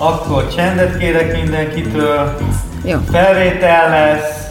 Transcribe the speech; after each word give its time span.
Akkor 0.00 0.54
csendet 0.54 0.98
kérek 0.98 1.42
mindenkitől. 1.42 2.36
Jó. 2.84 2.98
Felvétel 3.10 3.90
lesz. 3.90 4.46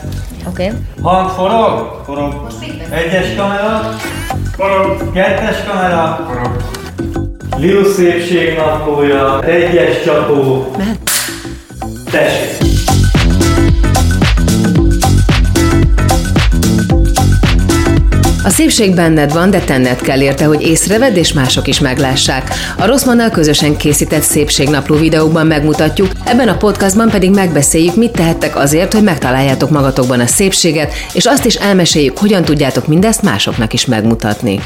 Oké. 0.47 0.65
Okay. 0.65 0.77
Hang 1.01 1.29
forog? 1.29 2.01
Forog. 2.05 2.47
Egyes 2.89 3.35
kamera? 3.35 3.95
Forog. 4.55 5.11
Kettes 5.13 5.63
kamera? 5.63 6.25
Forog. 6.27 6.55
Liu 7.57 7.83
szépség 7.83 8.57
naplója. 8.57 9.43
Egyes 9.43 10.03
csapó. 10.03 10.71
Tessék. 12.11 12.60
A 18.43 18.49
szépség 18.49 18.95
benned 18.95 19.33
van, 19.33 19.49
de 19.49 19.59
tenned 19.59 20.01
kell 20.01 20.21
érte, 20.21 20.45
hogy 20.45 20.61
észrevedd 20.61 21.15
és 21.15 21.33
mások 21.33 21.67
is 21.67 21.79
meglássák. 21.79 22.53
A 22.77 22.85
Rosszmannal 22.85 23.29
közösen 23.29 23.77
készített 23.77 24.21
szépségnapló 24.21 24.95
videókban 24.95 25.47
megmutatjuk, 25.47 26.11
ebben 26.25 26.47
a 26.47 26.57
podcastban 26.57 27.09
pedig 27.09 27.31
megbeszéljük, 27.31 27.95
mit 27.95 28.11
tehettek 28.11 28.55
azért, 28.55 28.93
hogy 28.93 29.03
megtaláljátok 29.03 29.69
magatokban 29.69 30.19
a 30.19 30.27
szépséget, 30.27 30.93
és 31.13 31.25
azt 31.25 31.45
is 31.45 31.55
elmeséljük, 31.55 32.17
hogyan 32.17 32.43
tudjátok 32.43 32.87
mindezt 32.87 33.21
másoknak 33.21 33.73
is 33.73 33.85
megmutatni. 33.85 34.59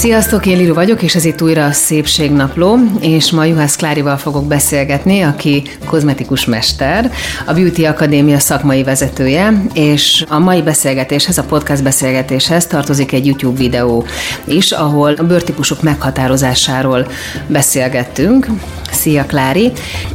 Sziasztok, 0.00 0.46
én 0.46 0.56
Liru 0.56 0.74
vagyok, 0.74 1.02
és 1.02 1.14
ez 1.14 1.24
itt 1.24 1.42
újra 1.42 1.64
a 1.64 1.72
Szépségnapló, 1.72 2.78
és 3.00 3.30
ma 3.30 3.44
Juhász 3.44 3.76
Klárival 3.76 4.16
fogok 4.16 4.46
beszélgetni, 4.46 5.20
aki 5.20 5.62
kozmetikus 5.86 6.44
mester, 6.44 7.10
a 7.46 7.52
Beauty 7.52 7.84
Akadémia 7.84 8.38
szakmai 8.38 8.82
vezetője, 8.82 9.62
és 9.74 10.24
a 10.28 10.38
mai 10.38 10.62
beszélgetéshez, 10.62 11.38
a 11.38 11.44
podcast 11.44 11.82
beszélgetéshez 11.82 12.66
tartozik 12.66 13.12
egy 13.12 13.26
YouTube 13.26 13.58
videó 13.58 14.04
is, 14.44 14.72
ahol 14.72 15.12
a 15.12 15.22
bőrtípusok 15.22 15.82
meghatározásáról 15.82 17.06
beszélgettünk. 17.46 18.46
Szia, 18.90 19.24
Klári! 19.24 19.72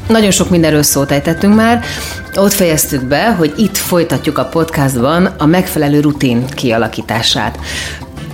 Nagyon 0.08 0.32
sok 0.32 0.50
mindenről 0.50 0.84
szót 0.84 1.12
ejtettünk 1.12 1.56
már, 1.56 1.84
ott 2.36 2.54
fejeztük 2.54 3.04
be, 3.04 3.34
hogy 3.34 3.54
itt 3.58 3.78
folytatjuk 3.78 4.38
a 4.38 4.46
podcastban 4.46 5.26
a 5.26 5.46
megfelelő 5.46 6.00
rutin 6.00 6.46
kialakítását. 6.46 7.60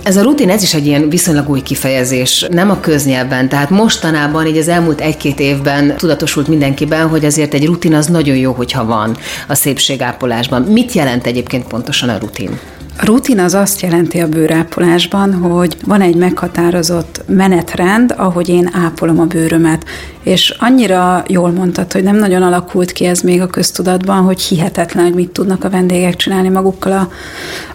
Ez 0.02 0.16
a 0.16 0.22
rutin, 0.22 0.50
ez 0.50 0.62
is 0.62 0.74
egy 0.74 0.86
ilyen 0.86 1.08
viszonylag 1.08 1.48
új 1.48 1.60
kifejezés, 1.60 2.46
nem 2.50 2.70
a 2.70 2.80
köznyelven. 2.80 3.48
Tehát 3.48 3.70
mostanában, 3.70 4.46
így 4.46 4.56
az 4.56 4.68
elmúlt 4.68 5.00
egy-két 5.00 5.40
évben 5.40 5.96
tudatosult 5.96 6.48
mindenkiben, 6.48 7.08
hogy 7.08 7.24
azért 7.24 7.54
egy 7.54 7.66
rutin 7.66 7.94
az 7.94 8.06
nagyon 8.06 8.36
jó, 8.36 8.52
hogyha 8.52 8.84
van 8.84 9.16
a 9.48 9.54
szépségápolásban. 9.54 10.62
Mit 10.62 10.92
jelent 10.92 11.26
egyébként 11.26 11.66
pontosan 11.66 12.08
a 12.08 12.18
rutin? 12.18 12.58
Rutin 13.00 13.38
az 13.38 13.54
azt 13.54 13.80
jelenti 13.80 14.20
a 14.20 14.28
bőrápolásban, 14.28 15.34
hogy 15.34 15.76
van 15.84 16.00
egy 16.00 16.16
meghatározott 16.16 17.20
menetrend, 17.26 18.14
ahogy 18.16 18.48
én 18.48 18.70
ápolom 18.72 19.20
a 19.20 19.24
bőrömet. 19.24 19.84
És 20.22 20.54
annyira 20.58 21.24
jól 21.26 21.50
mondtad, 21.50 21.92
hogy 21.92 22.02
nem 22.02 22.16
nagyon 22.16 22.42
alakult 22.42 22.92
ki 22.92 23.04
ez 23.04 23.20
még 23.20 23.40
a 23.40 23.46
köztudatban, 23.46 24.22
hogy 24.22 24.42
hihetetlen, 24.42 25.04
hogy 25.04 25.14
mit 25.14 25.30
tudnak 25.30 25.64
a 25.64 25.70
vendégek 25.70 26.16
csinálni 26.16 26.48
magukkal 26.48 26.92
a, 26.92 27.08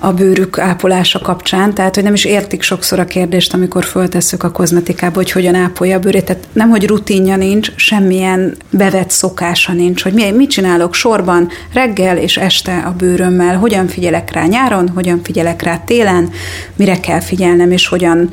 a 0.07 0.13
bőrük 0.13 0.59
ápolása 0.59 1.19
kapcsán. 1.19 1.73
Tehát, 1.73 1.95
hogy 1.95 2.03
nem 2.03 2.13
is 2.13 2.25
értik 2.25 2.61
sokszor 2.61 2.99
a 2.99 3.05
kérdést, 3.05 3.53
amikor 3.53 3.83
föltesszük 3.83 4.43
a 4.43 4.51
kozmetikába, 4.51 5.15
hogy 5.15 5.31
hogyan 5.31 5.55
ápolja 5.55 5.97
a 5.97 5.99
bőrét. 5.99 6.25
Tehát 6.25 6.47
nem, 6.53 6.69
hogy 6.69 6.87
rutinja 6.87 7.35
nincs, 7.35 7.71
semmilyen 7.75 8.55
bevett 8.69 9.09
szokása 9.09 9.73
nincs, 9.73 10.03
hogy 10.03 10.33
mit 10.35 10.49
csinálok 10.49 10.93
sorban 10.93 11.49
reggel 11.73 12.17
és 12.17 12.37
este 12.37 12.77
a 12.77 12.93
bőrömmel, 12.97 13.57
hogyan 13.57 13.87
figyelek 13.87 14.31
rá 14.31 14.45
nyáron, 14.45 14.89
hogyan 15.07 15.23
figyelek 15.23 15.61
rá 15.61 15.77
télen, 15.77 16.29
mire 16.75 16.99
kell 16.99 17.19
figyelnem, 17.19 17.71
és 17.71 17.87
hogyan 17.87 18.29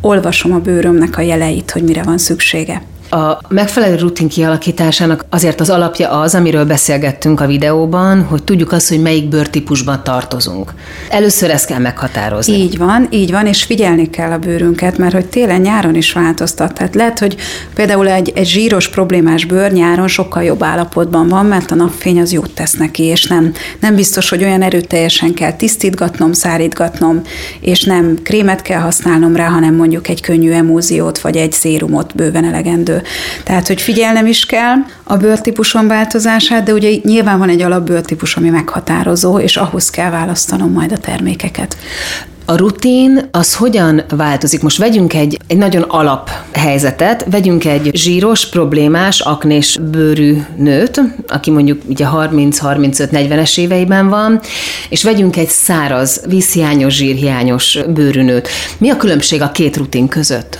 olvasom 0.00 0.52
a 0.52 0.58
bőrömnek 0.58 1.16
a 1.16 1.20
jeleit, 1.20 1.70
hogy 1.70 1.82
mire 1.82 2.02
van 2.02 2.18
szüksége. 2.18 2.82
A 3.10 3.38
megfelelő 3.48 3.96
rutin 3.96 4.28
kialakításának 4.28 5.24
azért 5.30 5.60
az 5.60 5.70
alapja 5.70 6.10
az, 6.10 6.34
amiről 6.34 6.64
beszélgettünk 6.64 7.40
a 7.40 7.46
videóban, 7.46 8.22
hogy 8.24 8.44
tudjuk 8.44 8.72
azt, 8.72 8.88
hogy 8.88 9.02
melyik 9.02 9.28
bőrtípusban 9.28 10.00
tartozunk. 10.04 10.72
Először 11.10 11.50
ezt 11.50 11.66
kell 11.66 11.78
meghatározni. 11.78 12.54
Így 12.54 12.78
van, 12.78 13.06
így 13.10 13.30
van, 13.30 13.46
és 13.46 13.62
figyelni 13.62 14.10
kell 14.10 14.30
a 14.30 14.38
bőrünket, 14.38 14.98
mert 14.98 15.12
hogy 15.12 15.26
télen-nyáron 15.26 15.94
is 15.94 16.12
változtat. 16.12 16.74
Tehát 16.74 16.94
lehet, 16.94 17.18
hogy 17.18 17.36
például 17.74 18.08
egy, 18.08 18.32
egy 18.34 18.46
zsíros 18.46 18.88
problémás 18.88 19.44
bőr 19.44 19.72
nyáron 19.72 20.08
sokkal 20.08 20.42
jobb 20.42 20.62
állapotban 20.62 21.28
van, 21.28 21.46
mert 21.46 21.70
a 21.70 21.74
napfény 21.74 22.20
az 22.20 22.32
jót 22.32 22.50
tesz 22.50 22.72
neki, 22.72 23.02
és 23.02 23.26
nem, 23.26 23.52
nem 23.80 23.94
biztos, 23.94 24.28
hogy 24.28 24.42
olyan 24.42 24.62
erőteljesen 24.62 25.34
kell 25.34 25.52
tisztítgatnom, 25.52 26.32
szárítgatnom, 26.32 27.22
és 27.60 27.84
nem 27.84 28.18
krémet 28.22 28.62
kell 28.62 28.80
használnom 28.80 29.36
rá, 29.36 29.48
hanem 29.48 29.74
mondjuk 29.74 30.08
egy 30.08 30.20
könnyű 30.20 30.50
emúziót, 30.50 31.20
vagy 31.20 31.36
egy 31.36 31.52
szérumot 31.52 32.14
bőven 32.14 32.44
elegendő 32.44 32.97
tehát, 33.44 33.66
hogy 33.66 33.80
figyelnem 33.80 34.26
is 34.26 34.46
kell 34.46 34.76
a 35.04 35.16
bőrtípusom 35.16 35.88
változását, 35.88 36.62
de 36.62 36.72
ugye 36.72 36.90
nyilván 37.02 37.38
van 37.38 37.48
egy 37.48 37.62
alapbőrtípus, 37.62 38.36
ami 38.36 38.48
meghatározó, 38.48 39.38
és 39.38 39.56
ahhoz 39.56 39.90
kell 39.90 40.10
választanom 40.10 40.72
majd 40.72 40.92
a 40.92 40.98
termékeket. 40.98 41.76
A 42.50 42.56
rutin 42.56 43.28
az 43.30 43.54
hogyan 43.54 44.02
változik? 44.08 44.62
Most 44.62 44.78
vegyünk 44.78 45.14
egy, 45.14 45.38
egy 45.46 45.56
nagyon 45.56 45.82
alap 45.82 46.30
helyzetet, 46.52 47.26
vegyünk 47.30 47.64
egy 47.64 47.90
zsíros, 47.92 48.48
problémás, 48.48 49.20
aknés 49.20 49.78
bőrű 49.90 50.36
nőt, 50.56 51.00
aki 51.26 51.50
mondjuk 51.50 51.82
ugye 51.88 52.06
30-35-40-es 52.12 53.58
éveiben 53.58 54.08
van, 54.08 54.40
és 54.88 55.02
vegyünk 55.02 55.36
egy 55.36 55.48
száraz, 55.48 56.20
vízhiányos, 56.28 56.94
zsírhiányos 56.94 57.78
bőrű 57.88 58.22
nőt. 58.22 58.48
Mi 58.78 58.90
a 58.90 58.96
különbség 58.96 59.42
a 59.42 59.50
két 59.50 59.76
rutin 59.76 60.08
között? 60.08 60.58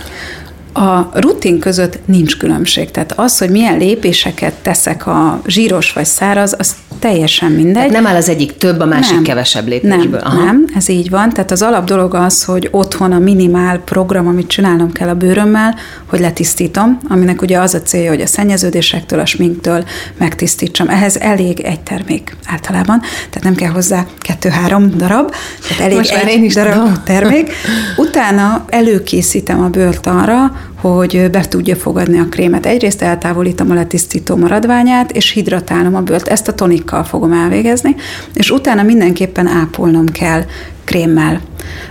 A 0.72 1.20
rutin 1.20 1.58
között 1.58 1.98
nincs 2.04 2.36
különbség. 2.36 2.90
Tehát 2.90 3.12
az, 3.16 3.38
hogy 3.38 3.50
milyen 3.50 3.78
lépéseket 3.78 4.54
teszek 4.54 5.06
a 5.06 5.40
zsíros 5.46 5.92
vagy 5.92 6.04
száraz, 6.04 6.54
az 6.58 6.74
teljesen 6.98 7.50
mindegy. 7.50 7.74
Tehát 7.74 7.90
nem 7.90 8.06
áll 8.06 8.16
az 8.16 8.28
egyik 8.28 8.56
több, 8.56 8.80
a 8.80 8.84
másik 8.84 9.14
nem, 9.14 9.22
kevesebb 9.22 9.66
lépésből. 9.66 10.20
Nem, 10.20 10.20
Aha. 10.32 10.44
nem, 10.44 10.64
ez 10.74 10.88
így 10.88 11.10
van. 11.10 11.32
Tehát 11.32 11.50
az 11.50 11.62
alap 11.62 11.84
dolog 11.84 12.14
az, 12.14 12.44
hogy 12.44 12.68
otthon 12.70 13.12
a 13.12 13.18
minimál 13.18 13.78
program, 13.78 14.26
amit 14.26 14.48
csinálnom 14.48 14.92
kell 14.92 15.08
a 15.08 15.14
bőrömmel, 15.14 15.74
hogy 16.06 16.20
letisztítom, 16.20 16.98
aminek 17.08 17.42
ugye 17.42 17.58
az 17.58 17.74
a 17.74 17.82
célja, 17.82 18.10
hogy 18.10 18.20
a 18.20 18.26
szennyeződésektől, 18.26 19.20
a 19.20 19.26
sminktől 19.26 19.84
megtisztítsam. 20.18 20.88
Ehhez 20.88 21.16
elég 21.16 21.60
egy 21.60 21.80
termék 21.80 22.36
általában, 22.46 23.00
tehát 23.00 23.42
nem 23.42 23.54
kell 23.54 23.70
hozzá 23.70 24.06
kettő-három 24.18 24.90
darab, 24.96 25.34
tehát 25.68 25.82
elég 25.82 25.96
Most 25.96 26.12
egy 26.12 26.28
én 26.28 26.44
is 26.44 26.54
darab 26.54 26.72
tudom. 26.72 26.94
termék. 27.04 27.52
Utána 27.96 28.64
előkészítem 28.68 29.62
a 29.62 29.68
bőrt 29.68 30.06
arra, 30.06 30.52
hogy 30.80 31.30
be 31.30 31.40
tudja 31.40 31.76
fogadni 31.76 32.18
a 32.18 32.28
krémet. 32.30 32.66
Egyrészt 32.66 33.02
eltávolítom 33.02 33.70
a 33.70 33.74
letisztító 33.74 34.36
maradványát, 34.36 35.12
és 35.12 35.30
hidratálom 35.30 35.94
a 35.94 36.00
bőrt. 36.00 36.28
Ezt 36.28 36.48
a 36.48 36.54
tonikkal 36.54 37.04
fogom 37.04 37.32
elvégezni, 37.32 37.96
és 38.32 38.50
utána 38.50 38.82
mindenképpen 38.82 39.46
ápolnom 39.46 40.06
kell 40.06 40.44
krémmel, 40.84 41.40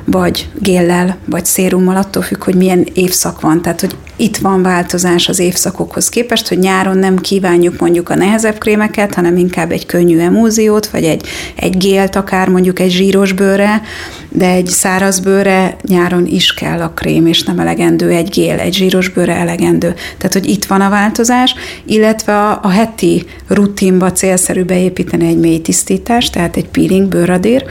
vagy 0.05 0.49
géllel, 0.59 1.17
vagy 1.25 1.45
szérummal, 1.45 1.95
attól 1.95 2.23
függ, 2.23 2.43
hogy 2.43 2.55
milyen 2.55 2.87
évszak 2.93 3.41
van. 3.41 3.61
Tehát, 3.61 3.81
hogy 3.81 3.95
itt 4.19 4.37
van 4.37 4.61
változás 4.61 5.29
az 5.29 5.39
évszakokhoz 5.39 6.09
képest, 6.09 6.47
hogy 6.47 6.57
nyáron 6.57 6.97
nem 6.97 7.17
kívánjuk 7.17 7.79
mondjuk 7.79 8.09
a 8.09 8.15
nehezebb 8.15 8.57
krémeket, 8.57 9.13
hanem 9.13 9.37
inkább 9.37 9.71
egy 9.71 9.85
könnyű 9.85 10.19
emúziót, 10.19 10.87
vagy 10.87 11.03
egy, 11.03 11.27
egy 11.55 11.77
gélt 11.77 12.15
akár 12.15 12.49
mondjuk 12.49 12.79
egy 12.79 12.91
zsíros 12.91 13.33
bőre, 13.33 13.81
de 14.29 14.49
egy 14.49 14.67
száraz 14.67 15.19
bőre 15.19 15.75
nyáron 15.87 16.25
is 16.25 16.53
kell 16.53 16.81
a 16.81 16.89
krém, 16.89 17.27
és 17.27 17.43
nem 17.43 17.59
elegendő 17.59 18.09
egy 18.09 18.29
gél, 18.29 18.59
egy 18.59 18.73
zsíros 18.73 19.09
bőre 19.09 19.35
elegendő. 19.35 19.93
Tehát, 20.17 20.33
hogy 20.33 20.45
itt 20.49 20.65
van 20.65 20.81
a 20.81 20.89
változás, 20.89 21.55
illetve 21.85 22.37
a, 22.37 22.59
a 22.63 22.69
heti 22.69 23.25
rutinba 23.47 24.11
célszerű 24.11 24.63
beépíteni 24.63 25.27
egy 25.27 25.39
mély 25.39 25.61
tisztítást, 25.61 26.31
tehát 26.31 26.57
egy 26.57 26.67
peeling, 26.67 27.07
bőradír, 27.07 27.63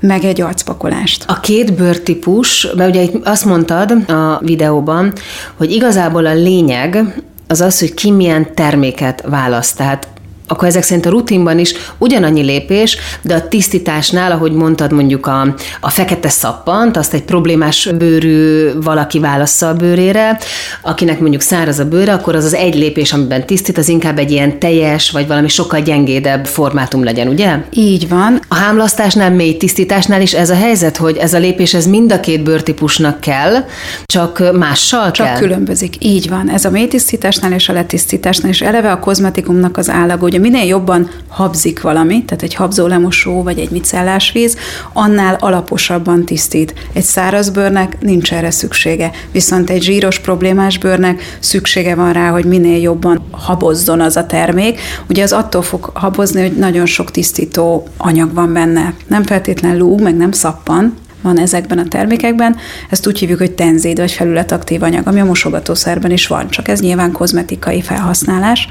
meg 0.00 0.24
egy 0.24 0.40
arcpakolást. 0.40 1.24
A 1.26 1.40
két 1.54 1.74
bőrtípus, 1.74 2.66
mert 2.76 2.90
ugye 2.90 3.06
azt 3.24 3.44
mondtad 3.44 4.10
a 4.10 4.38
videóban, 4.42 5.12
hogy 5.56 5.70
igazából 5.72 6.26
a 6.26 6.34
lényeg 6.34 7.22
az 7.48 7.60
az, 7.60 7.78
hogy 7.78 7.94
ki 7.94 8.10
milyen 8.10 8.54
terméket 8.54 9.22
választ. 9.26 9.76
Tehát 9.76 10.08
akkor 10.48 10.68
ezek 10.68 10.82
szerint 10.82 11.06
a 11.06 11.10
rutinban 11.10 11.58
is 11.58 11.74
ugyanannyi 11.98 12.42
lépés, 12.42 12.96
de 13.22 13.34
a 13.34 13.48
tisztításnál, 13.48 14.32
ahogy 14.32 14.52
mondtad 14.52 14.92
mondjuk 14.92 15.26
a, 15.26 15.54
a 15.80 15.90
fekete 15.90 16.28
szappant, 16.28 16.96
azt 16.96 17.14
egy 17.14 17.22
problémás 17.22 17.88
bőrű 17.98 18.70
valaki 18.80 19.18
válassza 19.18 19.68
a 19.68 19.74
bőrére, 19.74 20.38
akinek 20.82 21.20
mondjuk 21.20 21.42
száraz 21.42 21.78
a 21.78 21.84
bőre, 21.84 22.12
akkor 22.12 22.34
az 22.34 22.44
az 22.44 22.54
egy 22.54 22.74
lépés, 22.74 23.12
amiben 23.12 23.46
tisztít, 23.46 23.78
az 23.78 23.88
inkább 23.88 24.18
egy 24.18 24.30
ilyen 24.30 24.58
teljes, 24.58 25.10
vagy 25.10 25.26
valami 25.26 25.48
sokkal 25.48 25.80
gyengédebb 25.80 26.46
formátum 26.46 27.04
legyen, 27.04 27.28
ugye? 27.28 27.56
Így 27.70 28.08
van. 28.08 28.40
A 28.48 28.54
hámlasztásnál, 28.54 29.30
mély 29.30 29.56
tisztításnál 29.56 30.22
is 30.22 30.32
ez 30.32 30.50
a 30.50 30.54
helyzet, 30.54 30.96
hogy 30.96 31.16
ez 31.16 31.34
a 31.34 31.38
lépés, 31.38 31.74
ez 31.74 31.86
mind 31.86 32.12
a 32.12 32.20
két 32.20 32.42
bőrtípusnak 32.42 33.20
kell, 33.20 33.64
csak 34.06 34.52
mással 34.52 35.10
csak 35.10 35.26
kell? 35.26 35.38
különbözik. 35.38 35.94
Így 35.98 36.28
van. 36.28 36.50
Ez 36.50 36.64
a 36.64 36.70
mély 36.70 36.88
tisztításnál 36.88 37.52
és 37.52 37.68
a 37.68 37.72
letisztításnál, 37.72 38.50
és 38.50 38.60
eleve 38.60 38.90
a 38.90 38.98
kozmetikumnak 38.98 39.76
az 39.76 39.90
állag, 39.90 40.22
Ugye 40.34 40.42
minél 40.42 40.64
jobban 40.64 41.10
habzik 41.28 41.80
valami, 41.80 42.24
tehát 42.24 42.42
egy 42.42 42.54
habzólemosó 42.54 43.42
vagy 43.42 43.58
egy 43.58 43.70
micellás 43.70 44.32
víz, 44.32 44.56
annál 44.92 45.36
alaposabban 45.40 46.24
tisztít. 46.24 46.74
Egy 46.92 47.02
száraz 47.02 47.50
bőrnek 47.50 48.00
nincs 48.00 48.32
erre 48.32 48.50
szüksége, 48.50 49.10
viszont 49.32 49.70
egy 49.70 49.82
zsíros 49.82 50.18
problémás 50.18 50.78
bőrnek 50.78 51.36
szüksége 51.38 51.94
van 51.94 52.12
rá, 52.12 52.30
hogy 52.30 52.44
minél 52.44 52.80
jobban 52.80 53.24
habozzon 53.30 54.00
az 54.00 54.16
a 54.16 54.26
termék. 54.26 54.80
Ugye 55.08 55.22
az 55.22 55.32
attól 55.32 55.62
fog 55.62 55.90
habozni, 55.94 56.40
hogy 56.40 56.56
nagyon 56.56 56.86
sok 56.86 57.10
tisztító 57.10 57.88
anyag 57.96 58.34
van 58.34 58.52
benne. 58.52 58.94
Nem 59.06 59.22
feltétlen 59.22 59.76
lúg, 59.76 60.00
meg 60.00 60.16
nem 60.16 60.32
szappan, 60.32 60.94
van 61.24 61.38
ezekben 61.38 61.78
a 61.78 61.88
termékekben. 61.88 62.56
Ezt 62.90 63.06
úgy 63.06 63.18
hívjuk, 63.18 63.38
hogy 63.38 63.52
tenzéd 63.52 63.98
vagy 63.98 64.12
felületaktív 64.12 64.82
anyag, 64.82 65.06
ami 65.06 65.20
a 65.20 65.24
mosogatószerben 65.24 66.10
is 66.10 66.26
van, 66.26 66.50
csak 66.50 66.68
ez 66.68 66.80
nyilván 66.80 67.12
kozmetikai 67.12 67.82
felhasználás. 67.82 68.68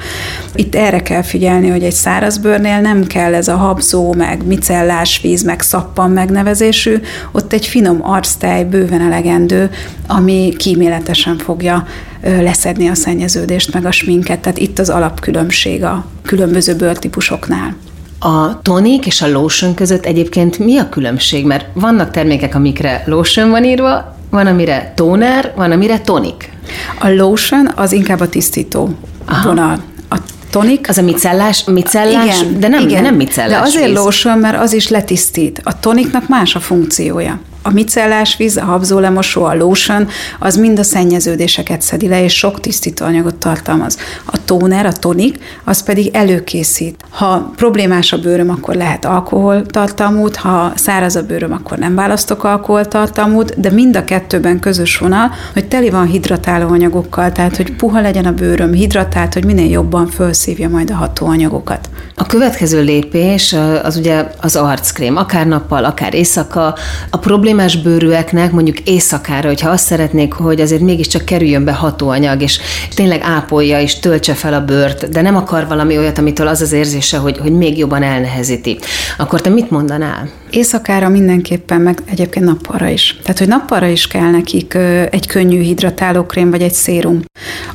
Itt 0.56 0.76
erre 0.76 1.02
kell 1.02 1.22
figyelni, 1.22 1.70
hogy 1.70 1.84
egy 1.84 1.94
száraz 1.94 2.38
bőrnél 2.38 2.80
nem 2.80 3.08
kell 3.08 3.34
ez 3.34 3.48
a 3.48 3.56
habzó, 3.56 4.14
meg 4.14 4.46
micellás 4.46 5.22
víz, 5.22 5.44
meg 5.44 5.62
szappan 5.62 6.12
megnevezésű, 6.12 6.96
ott 7.32 7.54
egy 7.54 7.68
finom 7.68 8.00
arctej 8.02 8.64
bőven 8.64 9.02
elegendő, 9.02 9.70
ami 10.08 10.54
kíméletesen 10.58 11.38
fogja 11.38 11.86
leszedni 12.22 12.88
a 12.88 12.96
szennyeződést, 12.96 13.74
meg 13.74 13.86
a 13.86 13.92
sminket. 13.92 14.40
Tehát 14.40 14.58
itt 14.58 14.80
az 14.80 14.90
alapkülönbség 14.90 15.84
a 15.84 16.06
különböző 16.22 16.76
bőrtípusoknál. 16.76 17.76
A 18.26 18.62
tonik 18.62 19.06
és 19.06 19.22
a 19.22 19.32
lotion 19.32 19.74
között 19.74 20.06
egyébként 20.06 20.60
mi 20.60 20.78
a 20.78 20.90
különbség? 20.90 21.46
Mert 21.46 21.66
vannak 21.74 22.12
termékek, 22.12 22.56
amikre 22.56 23.04
lotion 23.06 23.50
van 23.50 23.64
írva, 23.64 24.16
van, 24.30 24.48
amire 24.48 24.92
toner, 24.96 25.54
van, 25.56 25.72
amire 25.72 26.00
tonik. 26.00 26.52
A 27.00 27.10
lotion 27.10 27.72
az 27.76 27.92
inkább 27.92 28.20
a 28.20 28.30
tisztító 28.30 28.90
Aha. 29.26 29.48
vonal. 29.48 29.84
A 30.10 30.18
tonik. 30.50 30.90
Az 30.90 30.98
a 30.98 31.02
micellás, 31.02 31.64
micellás 31.64 32.42
igen, 32.42 32.60
de 32.60 32.68
nem, 32.68 32.82
igen. 32.88 33.04
De 33.04 33.10
nem 33.10 33.16
micellás 33.16 33.60
De 33.60 33.66
azért 33.66 33.88
víz. 33.88 33.96
lotion, 33.96 34.38
mert 34.38 34.58
az 34.62 34.74
is 34.74 34.88
letisztít. 34.88 35.62
A 35.64 35.80
toniknak 35.80 36.28
más 36.28 36.56
a 36.56 36.60
funkciója 36.60 37.40
a 37.64 37.72
micellás 37.72 38.38
víz, 38.38 38.58
a 38.58 38.64
habzólemosó, 38.64 39.44
a 39.44 39.56
lotion, 39.56 40.08
az 40.40 40.56
mind 40.56 40.80
a 40.80 40.84
szennyeződéseket 40.84 41.82
szedi 41.82 42.08
le, 42.08 42.24
és 42.24 42.34
sok 42.38 42.60
tisztítóanyagot 42.60 43.36
tartalmaz. 43.36 43.98
A 44.26 44.44
tóner, 44.46 44.86
a 44.86 44.92
tonik, 44.92 45.38
az 45.64 45.84
pedig 45.84 46.10
előkészít. 46.14 47.06
Ha 47.10 47.52
problémás 47.56 48.14
a 48.14 48.18
bőröm, 48.18 48.50
akkor 48.50 48.76
lehet 48.76 49.06
alkoholtartalmút, 49.06 50.36
ha 50.36 50.72
száraz 50.76 51.16
a 51.16 51.24
bőröm, 51.24 51.52
akkor 51.52 51.78
nem 51.78 51.96
választok 51.96 52.44
alkoholtartalmút, 52.44 53.60
de 53.60 53.72
mind 53.72 53.96
a 53.96 54.04
kettőben 54.04 54.60
közös 54.60 54.98
vonal, 54.98 55.32
hogy 55.54 55.68
teli 55.68 55.90
van 55.90 56.06
hidratáló 56.06 56.68
anyagokkal, 56.68 57.32
tehát 57.32 57.58
hogy 57.58 57.76
puha 57.76 58.02
legyen 58.02 58.26
a 58.26 58.34
bőröm, 58.34 58.74
hidratált, 58.74 59.34
hogy 59.34 59.46
minél 59.46 59.70
jobban 59.70 60.08
felszívja 60.08 60.70
majd 60.70 60.92
a 60.92 60.96
hatóanyagokat. 60.96 61.90
A 62.16 62.26
következő 62.26 62.84
lépés 62.84 63.56
az 63.84 63.98
ugye 63.98 64.26
az 64.42 64.56
arckrém, 64.56 65.18
akár 65.18 65.48
nappal, 65.48 65.86
akár 65.86 66.14
éjszaka. 66.14 66.76
A 67.10 67.18
probléma 67.18 67.53
problémás 67.54 67.84
bőrűeknek 67.84 68.52
mondjuk 68.52 68.80
éjszakára, 68.80 69.48
hogyha 69.48 69.70
azt 69.70 69.86
szeretnék, 69.86 70.34
hogy 70.34 70.62
azért 70.62 70.82
mégiscsak 70.82 71.26
kerüljön 71.26 71.64
be 71.64 71.74
hatóanyag, 71.74 72.42
és 72.42 72.60
tényleg 72.96 73.22
ápolja 73.24 73.82
és 73.82 74.00
töltse 74.00 74.34
fel 74.34 74.54
a 74.54 74.66
bőrt, 74.66 75.10
de 75.10 75.22
nem 75.22 75.36
akar 75.36 75.68
valami 75.68 75.98
olyat, 75.98 76.18
amitől 76.18 76.48
az 76.48 76.62
az 76.62 76.72
érzése, 76.72 77.18
hogy, 77.18 77.38
hogy 77.38 77.52
még 77.52 77.78
jobban 77.78 78.04
elnehezíti, 78.04 78.80
akkor 79.18 79.42
te 79.42 79.50
mit 79.50 79.70
mondanál? 79.70 80.30
Éjszakára 80.54 81.10
mindenképpen, 81.10 81.82
meg 81.82 82.02
egyébként 82.06 82.46
nappalra 82.46 82.88
is. 82.88 83.18
Tehát, 83.22 83.40
hogy 83.40 83.48
nappalra 83.48 83.88
is 83.88 84.08
kell 84.08 84.32
nekik 84.32 84.78
egy 85.10 85.28
könnyű 85.28 85.62
hidratálókrém 85.62 86.50
vagy 86.50 86.62
egy 86.62 86.74
szérum, 86.74 87.22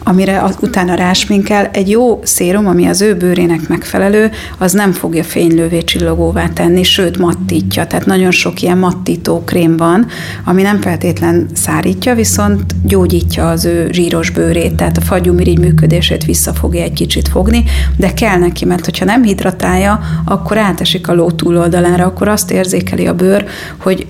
amire 0.03 0.43
az, 0.43 0.57
utána 0.61 0.95
rásminkel. 0.95 1.69
Egy 1.73 1.91
jó 1.91 2.21
szérum, 2.23 2.67
ami 2.67 2.87
az 2.87 3.01
ő 3.01 3.15
bőrének 3.15 3.69
megfelelő, 3.69 4.31
az 4.59 4.73
nem 4.73 4.93
fogja 4.93 5.25
fénylővé 5.25 5.83
csillogóvá 5.83 6.49
tenni, 6.49 6.83
sőt 6.83 7.19
mattítja. 7.19 7.87
Tehát 7.87 8.07
nagyon 8.07 8.31
sok 8.31 8.63
ilyen 8.63 8.79
mattító 8.79 9.43
krém 9.45 9.77
van, 9.77 10.07
ami 10.45 10.63
nem 10.63 10.81
feltétlen 10.81 11.47
szárítja, 11.55 12.15
viszont 12.15 12.63
gyógyítja 12.85 13.49
az 13.49 13.65
ő 13.65 13.89
zsíros 13.93 14.31
bőrét, 14.31 14.75
tehát 14.75 14.97
a 14.97 15.01
fagyumirigy 15.01 15.59
működését 15.59 16.25
vissza 16.25 16.53
fogja 16.53 16.83
egy 16.83 16.93
kicsit 16.93 17.29
fogni, 17.29 17.65
de 17.97 18.15
kell 18.15 18.39
neki, 18.39 18.65
mert 18.65 18.85
hogyha 18.85 19.05
nem 19.05 19.23
hidratálja, 19.23 20.01
akkor 20.25 20.59
átesik 20.59 21.09
a 21.09 21.15
ló 21.15 21.31
túloldalára, 21.31 22.05
akkor 22.05 22.29
azt 22.29 22.51
ér 22.51 22.67
érzékeli 22.73 23.07
a 23.07 23.15
bőr, 23.15 23.45
hogy 23.79 24.07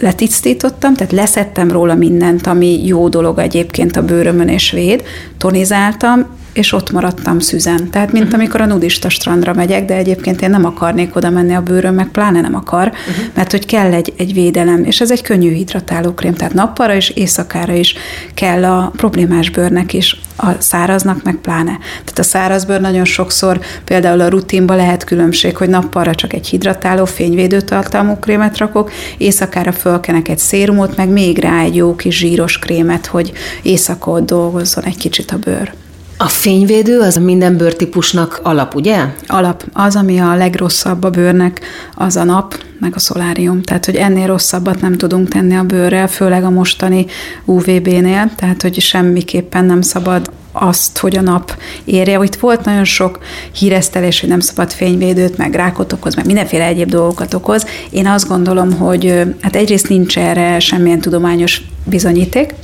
letisztítottam, 0.00 0.94
tehát 0.94 1.12
leszettem 1.12 1.70
róla 1.70 1.94
mindent, 1.94 2.46
ami 2.46 2.86
jó 2.86 3.08
dolog 3.08 3.38
egyébként 3.38 3.96
a 3.96 4.04
bőrömön 4.04 4.48
és 4.48 4.70
véd, 4.70 5.02
tonizáltam, 5.38 6.26
és 6.54 6.72
ott 6.72 6.90
maradtam 6.90 7.38
szüzen. 7.38 7.90
Tehát, 7.90 8.12
mint 8.12 8.24
uh-huh. 8.24 8.40
amikor 8.40 8.60
a 8.60 8.66
nudista 8.66 9.08
strandra 9.08 9.54
megyek, 9.54 9.84
de 9.84 9.94
egyébként 9.94 10.42
én 10.42 10.50
nem 10.50 10.64
akarnék 10.64 11.16
oda 11.16 11.30
menni 11.30 11.54
a 11.54 11.62
bőröm, 11.62 11.94
meg 11.94 12.08
pláne 12.08 12.40
nem 12.40 12.54
akar, 12.54 12.86
uh-huh. 12.86 13.24
mert 13.34 13.50
hogy 13.50 13.66
kell 13.66 13.92
egy, 13.92 14.12
egy 14.16 14.32
védelem, 14.32 14.84
és 14.84 15.00
ez 15.00 15.10
egy 15.10 15.22
könnyű 15.22 15.52
hidratálókrém, 15.52 16.34
tehát 16.34 16.54
nappalra 16.54 16.94
és 16.94 17.10
éjszakára 17.10 17.72
is 17.72 17.94
kell 18.34 18.64
a 18.64 18.92
problémás 18.96 19.50
bőrnek 19.50 19.92
is, 19.92 20.20
a 20.36 20.46
száraznak 20.58 21.22
meg 21.22 21.34
pláne. 21.34 21.78
Tehát 21.90 22.18
a 22.18 22.22
száraz 22.22 22.64
bőr 22.64 22.80
nagyon 22.80 23.04
sokszor 23.04 23.60
például 23.84 24.20
a 24.20 24.28
rutinba 24.28 24.74
lehet 24.74 25.04
különbség, 25.04 25.56
hogy 25.56 25.68
nappalra 25.68 26.14
csak 26.14 26.32
egy 26.32 26.46
hidratáló, 26.46 27.04
fényvédő 27.04 27.60
tartalmú 27.60 28.14
krémet 28.14 28.58
rakok, 28.58 28.90
éjszakára 29.18 29.72
fölkenek 29.72 30.28
egy 30.28 30.38
szérumot, 30.38 30.96
meg 30.96 31.08
még 31.08 31.38
rá 31.38 31.60
egy 31.60 31.76
jó 31.76 31.96
kis 31.96 32.18
zsíros 32.18 32.58
krémet, 32.58 33.06
hogy 33.06 33.32
éjszaka 33.62 34.20
dolgozzon 34.20 34.84
egy 34.84 34.96
kicsit 34.96 35.30
a 35.30 35.36
bőr. 35.36 35.72
A 36.16 36.28
fényvédő 36.28 37.00
az 37.00 37.16
minden 37.16 37.56
bőrtípusnak 37.56 38.40
alap, 38.42 38.74
ugye? 38.74 39.04
Alap. 39.26 39.64
Az, 39.72 39.96
ami 39.96 40.18
a 40.18 40.34
legrosszabb 40.34 41.04
a 41.04 41.10
bőrnek, 41.10 41.60
az 41.94 42.16
a 42.16 42.24
nap, 42.24 42.58
meg 42.80 42.92
a 42.94 42.98
szolárium. 42.98 43.62
Tehát, 43.62 43.84
hogy 43.84 43.96
ennél 43.96 44.26
rosszabbat 44.26 44.80
nem 44.80 44.96
tudunk 44.96 45.28
tenni 45.28 45.56
a 45.56 45.62
bőrrel, 45.62 46.08
főleg 46.08 46.44
a 46.44 46.50
mostani 46.50 47.06
UVB-nél, 47.44 48.30
tehát, 48.36 48.62
hogy 48.62 48.80
semmiképpen 48.80 49.64
nem 49.64 49.82
szabad 49.82 50.30
azt, 50.56 50.98
hogy 50.98 51.16
a 51.16 51.20
nap 51.20 51.56
érje. 51.84 52.20
Itt 52.22 52.34
volt 52.34 52.64
nagyon 52.64 52.84
sok 52.84 53.18
híresztelés, 53.52 54.20
hogy 54.20 54.28
nem 54.28 54.40
szabad 54.40 54.72
fényvédőt, 54.72 55.36
meg 55.36 55.54
rákot 55.54 55.92
okoz, 55.92 56.14
meg 56.14 56.26
mindenféle 56.26 56.64
egyéb 56.64 56.90
dolgokat 56.90 57.34
okoz. 57.34 57.66
Én 57.90 58.06
azt 58.06 58.28
gondolom, 58.28 58.72
hogy 58.72 59.22
hát 59.40 59.56
egyrészt 59.56 59.88
nincs 59.88 60.18
erre 60.18 60.58
semmilyen 60.60 61.00
tudományos 61.00 61.62
bizonyíték, 61.84 62.54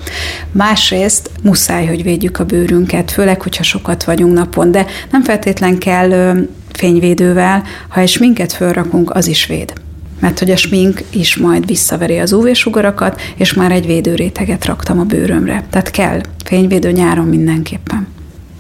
másrészt 0.53 1.31
muszáj, 1.43 1.87
hogy 1.87 2.03
védjük 2.03 2.39
a 2.39 2.45
bőrünket, 2.45 3.11
főleg, 3.11 3.43
hogyha 3.43 3.63
sokat 3.63 4.05
vagyunk 4.05 4.35
napon, 4.35 4.71
de 4.71 4.87
nem 5.11 5.23
feltétlen 5.23 5.79
kell 5.79 6.35
fényvédővel, 6.73 7.63
ha 7.89 8.01
egy 8.01 8.09
sminket 8.09 8.53
fölrakunk, 8.53 9.11
az 9.11 9.27
is 9.27 9.47
véd 9.47 9.73
mert 10.21 10.39
hogy 10.39 10.51
a 10.51 10.57
smink 10.57 11.03
is 11.11 11.37
majd 11.37 11.67
visszaveri 11.67 12.19
az 12.19 12.33
UV-sugarakat, 12.33 13.21
és 13.37 13.55
már 13.55 13.73
egy 13.73 13.87
védőréteget 13.87 14.65
raktam 14.65 14.99
a 14.99 15.05
bőrömre. 15.05 15.65
Tehát 15.71 15.91
kell 15.91 16.21
fényvédő 16.45 16.91
nyáron 16.91 17.27
mindenképpen. 17.27 18.07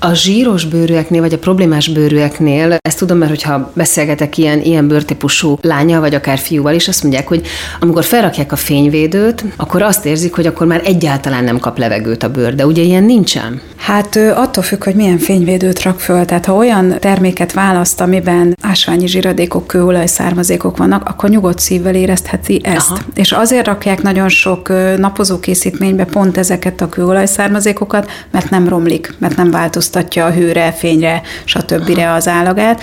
A 0.02 0.14
zsíros 0.14 0.64
bőrűeknél, 0.64 1.20
vagy 1.20 1.32
a 1.32 1.38
problémás 1.38 1.88
bőrűeknél, 1.88 2.76
ezt 2.82 2.99
tudom, 2.99 3.18
mert 3.18 3.30
hogyha 3.30 3.73
beszélgetek 3.75 4.38
ilyen, 4.38 4.61
ilyen 4.61 4.88
bőrtípusú 4.88 5.58
lánya, 5.62 6.00
vagy 6.00 6.14
akár 6.14 6.38
fiúval 6.38 6.75
is, 6.75 6.88
azt 6.88 7.02
mondják, 7.02 7.28
hogy 7.28 7.46
amikor 7.80 8.04
felrakják 8.04 8.52
a 8.52 8.56
fényvédőt, 8.56 9.44
akkor 9.56 9.82
azt 9.82 10.04
érzik, 10.04 10.35
hogy 10.35 10.46
akkor 10.46 10.66
már 10.66 10.80
egyáltalán 10.85 11.44
nem 11.44 11.58
kap 11.58 11.78
levegőt 11.78 12.23
a 12.23 12.30
bőr, 12.30 12.54
de 12.54 12.66
ugye 12.66 12.82
ilyen 12.82 13.04
nincsen. 13.04 13.61
Hát 13.80 14.16
attól 14.16 14.62
függ, 14.62 14.84
hogy 14.84 14.94
milyen 14.94 15.18
fényvédőt 15.18 15.82
rak 15.82 16.00
föl. 16.00 16.25
Tehát 16.25 16.46
ha 16.46 16.54
olyan 16.54 16.94
terméket 16.99 17.52
választ, 17.52 18.00
amiben 18.00 18.56
ásványi 18.62 19.06
zsíradékok, 19.06 19.66
kőolaj 19.66 20.06
származékok 20.06 20.76
vannak, 20.76 21.08
akkor 21.08 21.28
nyugodt 21.28 21.58
szívvel 21.58 21.94
érezheti 21.94 22.60
ezt. 22.64 22.90
Aha. 22.90 23.00
És 23.14 23.32
azért 23.32 23.66
rakják 23.66 24.02
nagyon 24.02 24.28
sok 24.28 24.72
napozókészítménybe 24.96 26.04
pont 26.04 26.37
ezeket 26.37 26.80
a 26.80 26.88
kőolaj 26.88 27.26
származékokat, 27.26 28.10
mert 28.30 28.50
nem 28.50 28.68
romlik, 28.68 29.14
mert 29.18 29.37
nem 29.37 29.50
változtatja 29.50 30.25
a 30.25 30.30
hőre, 30.30 30.72
fényre, 30.72 31.22
stb. 31.44 31.99
az 32.16 32.28
állagát. 32.28 32.82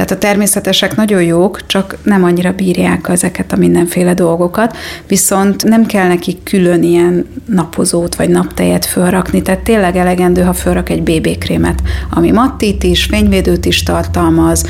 Tehát 0.00 0.14
a 0.14 0.26
természetesek 0.26 0.96
nagyon 0.96 1.22
jók, 1.22 1.66
csak 1.66 1.96
nem 2.02 2.24
annyira 2.24 2.52
bírják 2.52 3.08
ezeket 3.08 3.52
a 3.52 3.56
mindenféle 3.56 4.14
dolgokat, 4.14 4.76
viszont 5.06 5.64
nem 5.64 5.86
kell 5.86 6.06
nekik 6.06 6.42
külön 6.42 6.82
ilyen 6.82 7.26
napozót 7.46 8.14
vagy 8.14 8.28
naptejet 8.28 8.86
fölrakni, 8.86 9.42
tehát 9.42 9.60
tényleg 9.60 9.96
elegendő, 9.96 10.42
ha 10.42 10.52
fölrak 10.52 10.88
egy 10.88 11.02
BB 11.02 11.38
krémet, 11.38 11.82
ami 12.10 12.30
mattít 12.30 12.84
is, 12.84 13.04
fényvédőt 13.04 13.64
is 13.64 13.82
tartalmaz, 13.82 14.64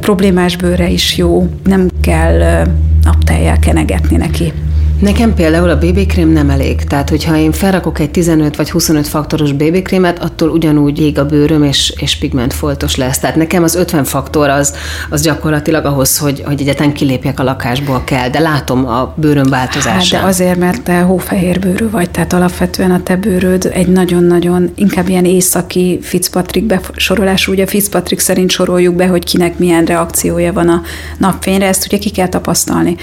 problémás 0.00 0.56
bőre 0.56 0.88
is 0.88 1.16
jó, 1.16 1.48
nem 1.64 1.88
kell 2.00 2.66
naptejjel 3.02 3.58
kenegetni 3.58 4.16
neki. 4.16 4.52
Nekem 5.00 5.34
például 5.34 5.70
a 5.70 5.78
BB-krém 5.78 6.28
nem 6.28 6.50
elég. 6.50 6.84
Tehát, 6.84 7.08
hogyha 7.08 7.36
én 7.36 7.52
felrakok 7.52 7.98
egy 7.98 8.10
15 8.10 8.56
vagy 8.56 8.70
25 8.70 9.08
faktoros 9.08 9.52
BB-krémet, 9.52 10.18
attól 10.18 10.48
ugyanúgy 10.48 11.00
ég 11.00 11.18
a 11.18 11.26
bőröm, 11.26 11.62
és, 11.62 11.94
és 11.96 12.16
pigmentfoltos 12.16 12.96
lesz. 12.96 13.18
Tehát 13.18 13.36
nekem 13.36 13.62
az 13.62 13.74
50 13.74 14.04
faktor 14.04 14.48
az, 14.48 14.74
az 15.10 15.22
gyakorlatilag 15.22 15.84
ahhoz, 15.84 16.18
hogy, 16.18 16.42
hogy 16.46 16.60
egyetlen 16.60 16.92
kilépjek 16.92 17.40
a 17.40 17.42
lakásból 17.42 18.02
kell, 18.04 18.28
de 18.28 18.38
látom 18.38 18.86
a 18.86 19.14
bőröm 19.16 19.48
változását. 19.48 20.20
Hát 20.20 20.22
de 20.22 20.26
azért, 20.28 20.58
mert 20.58 20.82
te 20.82 21.00
hófehér 21.00 21.58
bőrű 21.58 21.90
vagy, 21.90 22.10
tehát 22.10 22.32
alapvetően 22.32 22.90
a 22.90 23.02
te 23.02 23.16
bőröd 23.16 23.70
egy 23.72 23.88
nagyon-nagyon, 23.88 24.70
inkább 24.74 25.08
ilyen 25.08 25.24
északi 25.24 25.98
Fitzpatrick 26.02 26.66
besorolás, 26.66 27.48
ugye 27.48 27.66
Fitzpatrick 27.66 28.22
szerint 28.22 28.50
soroljuk 28.50 28.94
be, 28.94 29.06
hogy 29.06 29.24
kinek 29.24 29.58
milyen 29.58 29.84
reakciója 29.84 30.52
van 30.52 30.68
a 30.68 30.82
napfényre, 31.18 31.66
ezt 31.66 31.86
ugye 31.86 31.98
ki 31.98 32.10
kell 32.10 32.28
tapasztalni. 32.28 32.96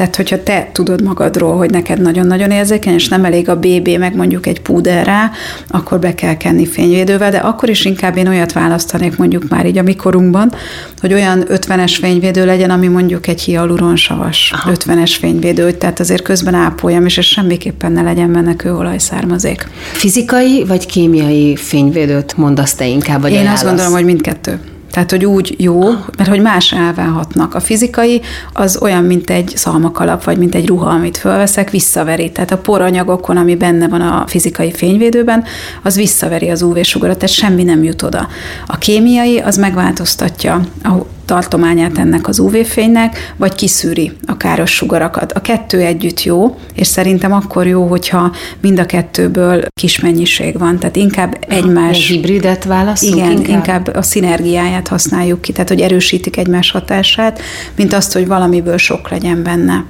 Tehát, 0.00 0.16
hogyha 0.16 0.42
te 0.42 0.68
tudod 0.72 1.02
magadról, 1.30 1.56
hogy 1.56 1.70
neked 1.70 2.00
nagyon-nagyon 2.00 2.50
érzékeny, 2.50 2.94
és 2.94 3.08
nem 3.08 3.24
elég 3.24 3.48
a 3.48 3.56
BB, 3.56 3.88
meg 3.98 4.16
mondjuk 4.16 4.46
egy 4.46 4.60
púder 4.60 5.06
rá, 5.06 5.30
akkor 5.68 5.98
be 5.98 6.14
kell 6.14 6.36
kenni 6.36 6.66
fényvédővel, 6.66 7.30
de 7.30 7.38
akkor 7.38 7.68
is 7.68 7.84
inkább 7.84 8.16
én 8.16 8.28
olyat 8.28 8.52
választanék 8.52 9.16
mondjuk 9.16 9.48
már 9.48 9.66
így 9.66 9.78
a 9.78 9.82
mikorunkban, 9.82 10.52
hogy 11.00 11.12
olyan 11.12 11.44
50-es 11.48 11.96
fényvédő 12.00 12.44
legyen, 12.44 12.70
ami 12.70 12.86
mondjuk 12.88 13.26
egy 13.26 13.40
hialuronsavas 13.40 14.54
50-es 14.66 15.16
fényvédő, 15.20 15.72
tehát 15.72 16.00
azért 16.00 16.22
közben 16.22 16.54
ápoljam, 16.54 17.04
és 17.04 17.18
ez 17.18 17.24
semmiképpen 17.24 17.92
ne 17.92 18.02
legyen 18.02 18.32
benne 18.32 18.56
kőolajszármazék. 18.56 19.68
Fizikai 19.92 20.64
vagy 20.66 20.86
kémiai 20.86 21.56
fényvédőt 21.56 22.36
mondasz 22.36 22.74
te 22.74 22.86
inkább, 22.86 23.20
vagy 23.20 23.30
Én 23.30 23.36
ajánlasz? 23.36 23.60
azt 23.60 23.68
gondolom, 23.68 23.92
hogy 23.92 24.04
mindkettő. 24.04 24.58
Tehát, 24.90 25.10
hogy 25.10 25.24
úgy 25.24 25.54
jó, 25.58 25.80
mert 26.16 26.28
hogy 26.28 26.40
más 26.40 26.72
elválhatnak. 26.72 27.54
A 27.54 27.60
fizikai 27.60 28.20
az 28.52 28.78
olyan, 28.82 29.04
mint 29.04 29.30
egy 29.30 29.52
szalmakalap, 29.54 30.24
vagy 30.24 30.38
mint 30.38 30.54
egy 30.54 30.66
ruha, 30.66 30.90
amit 30.90 31.16
fölveszek, 31.16 31.70
visszaveri. 31.70 32.32
Tehát 32.32 32.50
a 32.50 32.58
poranyagokon, 32.58 33.36
ami 33.36 33.56
benne 33.56 33.88
van 33.88 34.00
a 34.00 34.24
fizikai 34.26 34.72
fényvédőben, 34.72 35.44
az 35.82 35.96
visszaveri 35.96 36.50
az 36.50 36.62
UV-sugarat, 36.62 37.18
tehát 37.18 37.34
semmi 37.34 37.62
nem 37.62 37.84
jut 37.84 38.02
oda. 38.02 38.28
A 38.66 38.78
kémiai 38.78 39.38
az 39.38 39.56
megváltoztatja 39.56 40.60
a 40.82 40.92
tartományát 41.30 41.98
ennek 41.98 42.28
az 42.28 42.38
UV-fénynek, 42.38 43.34
vagy 43.36 43.54
kiszűri 43.54 44.12
a 44.26 44.36
káros 44.36 44.70
sugarakat. 44.70 45.32
A 45.32 45.40
kettő 45.40 45.80
együtt 45.80 46.22
jó, 46.22 46.58
és 46.74 46.86
szerintem 46.86 47.32
akkor 47.32 47.66
jó, 47.66 47.86
hogyha 47.86 48.32
mind 48.60 48.78
a 48.78 48.86
kettőből 48.86 49.62
kis 49.80 50.00
mennyiség 50.00 50.58
van. 50.58 50.78
Tehát 50.78 50.96
inkább 50.96 51.36
egymás... 51.48 51.96
Egy 51.96 52.04
hibridet 52.04 52.64
válaszunk 52.64 53.16
Igen, 53.16 53.30
inkább? 53.30 53.48
inkább 53.48 53.90
a 53.94 54.02
szinergiáját 54.02 54.88
használjuk 54.88 55.40
ki, 55.40 55.52
tehát 55.52 55.68
hogy 55.68 55.80
erősítik 55.80 56.36
egymás 56.36 56.70
hatását, 56.70 57.40
mint 57.76 57.92
azt, 57.92 58.12
hogy 58.12 58.26
valamiből 58.26 58.76
sok 58.76 59.10
legyen 59.10 59.42
benne. 59.42 59.84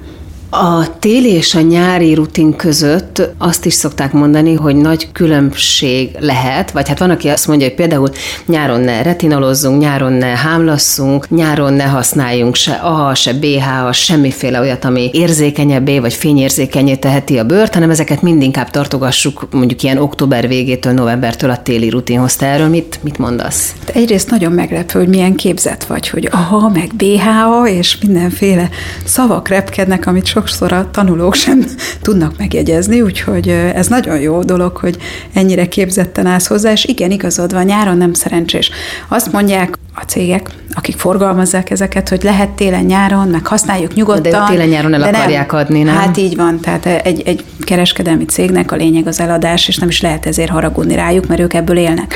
A 0.53 0.99
téli 0.99 1.29
és 1.29 1.55
a 1.55 1.61
nyári 1.61 2.13
rutin 2.13 2.55
között 2.55 3.29
azt 3.37 3.65
is 3.65 3.73
szokták 3.73 4.13
mondani, 4.13 4.53
hogy 4.53 4.75
nagy 4.75 5.11
különbség 5.11 6.09
lehet, 6.19 6.71
vagy 6.71 6.87
hát 6.87 6.99
van, 6.99 7.09
aki 7.09 7.27
azt 7.27 7.47
mondja, 7.47 7.67
hogy 7.67 7.75
például 7.75 8.09
nyáron 8.45 8.79
ne 8.79 9.01
retinolozzunk, 9.01 9.81
nyáron 9.81 10.13
ne 10.13 10.25
hámlasszunk, 10.25 11.29
nyáron 11.29 11.73
ne 11.73 11.83
használjunk 11.83 12.55
se 12.55 12.71
AHA, 12.71 13.15
se 13.15 13.33
BHA, 13.33 13.91
semmiféle 13.91 14.59
olyat, 14.59 14.85
ami 14.85 15.09
érzékenyebbé 15.13 15.99
vagy 15.99 16.13
fényérzékenyé 16.13 16.95
teheti 16.95 17.37
a 17.37 17.43
bőrt, 17.43 17.73
hanem 17.73 17.89
ezeket 17.89 18.21
mindinkább 18.21 18.69
tartogassuk 18.69 19.47
mondjuk 19.51 19.83
ilyen 19.83 19.97
október 19.97 20.47
végétől, 20.47 20.93
novembertől 20.93 21.49
a 21.49 21.61
téli 21.61 21.89
rutinhoz. 21.89 22.35
Te 22.35 22.45
erről 22.45 22.67
mit, 22.67 22.99
mit 23.03 23.17
mondasz? 23.17 23.73
Egyrészt 23.93 24.29
nagyon 24.29 24.51
meglepő, 24.51 24.99
hogy 24.99 25.09
milyen 25.09 25.35
képzet 25.35 25.83
vagy, 25.83 26.09
hogy 26.09 26.29
AHA, 26.31 26.69
meg 26.69 26.89
BHA, 26.95 27.67
és 27.67 27.97
mindenféle 28.01 28.69
szavak 29.05 29.47
repkednek, 29.47 30.07
amit 30.07 30.25
sok 30.25 30.40
sokszor 30.41 30.71
a 30.71 30.91
tanulók 30.91 31.33
sem 31.35 31.63
tudnak 32.01 32.37
megjegyezni, 32.37 33.01
úgyhogy 33.01 33.49
ez 33.49 33.87
nagyon 33.87 34.19
jó 34.19 34.43
dolog, 34.43 34.77
hogy 34.77 34.97
ennyire 35.33 35.67
képzetten 35.67 36.25
állsz 36.25 36.47
hozzá, 36.47 36.71
és 36.71 36.85
igen, 36.85 37.11
igazad 37.11 37.53
van, 37.53 37.63
nyáron 37.63 37.97
nem 37.97 38.13
szerencsés. 38.13 38.71
Azt 39.07 39.31
mondják 39.31 39.77
a 39.95 40.01
cégek, 40.01 40.49
akik 40.73 40.97
forgalmazzák 40.97 41.69
ezeket, 41.69 42.09
hogy 42.09 42.23
lehet 42.23 42.49
télen-nyáron, 42.49 43.27
meg 43.27 43.47
használjuk 43.47 43.93
nyugodtan. 43.93 44.31
De 44.31 44.43
télen-nyáron 44.49 44.93
el 44.93 45.01
akarják 45.01 45.51
nem. 45.51 45.61
adni, 45.61 45.83
nem? 45.83 45.95
Hát 45.95 46.17
így 46.17 46.35
van, 46.35 46.59
tehát 46.59 46.85
egy, 46.85 47.21
egy 47.25 47.43
kereskedelmi 47.59 48.25
cégnek 48.25 48.71
a 48.71 48.75
lényeg 48.75 49.07
az 49.07 49.19
eladás, 49.19 49.67
és 49.67 49.77
nem 49.77 49.89
is 49.89 50.01
lehet 50.01 50.25
ezért 50.25 50.49
haragudni 50.49 50.95
rájuk, 50.95 51.27
mert 51.27 51.41
ők 51.41 51.53
ebből 51.53 51.77
élnek. 51.77 52.15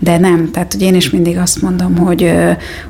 De 0.00 0.18
nem, 0.18 0.50
tehát 0.50 0.72
hogy 0.72 0.82
én 0.82 0.94
is 0.94 1.10
mindig 1.10 1.38
azt 1.38 1.62
mondom, 1.62 1.96
hogy, 1.96 2.32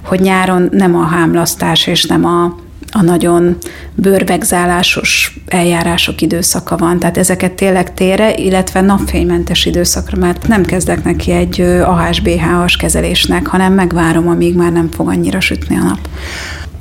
hogy 0.05 0.21
nyáron 0.21 0.69
nem 0.73 0.97
a 0.97 1.05
hámlasztás 1.05 1.87
és 1.87 2.05
nem 2.05 2.25
a 2.25 2.69
a 2.93 3.03
nagyon 3.03 3.57
bőrvegzálásos 4.01 5.37
eljárások 5.47 6.21
időszaka 6.21 6.77
van, 6.77 6.99
tehát 6.99 7.19
ezeket 7.19 7.53
tényleg 7.53 7.95
tére, 7.95 8.35
illetve 8.35 8.81
napfénymentes 8.81 9.67
időszakra, 9.67 10.19
mert 10.19 10.49
nem 10.49 10.65
kezdek 10.65 11.05
neki 11.05 11.31
egy 11.31 11.61
AHS-BH-as 11.61 12.77
kezelésnek, 12.77 13.47
hanem 13.47 13.73
megvárom, 13.73 14.29
amíg 14.29 14.57
már 14.57 14.73
nem 14.73 14.89
fog 14.91 15.09
annyira 15.09 15.41
sütni 15.41 15.77
a 15.77 15.83
nap. 15.83 16.09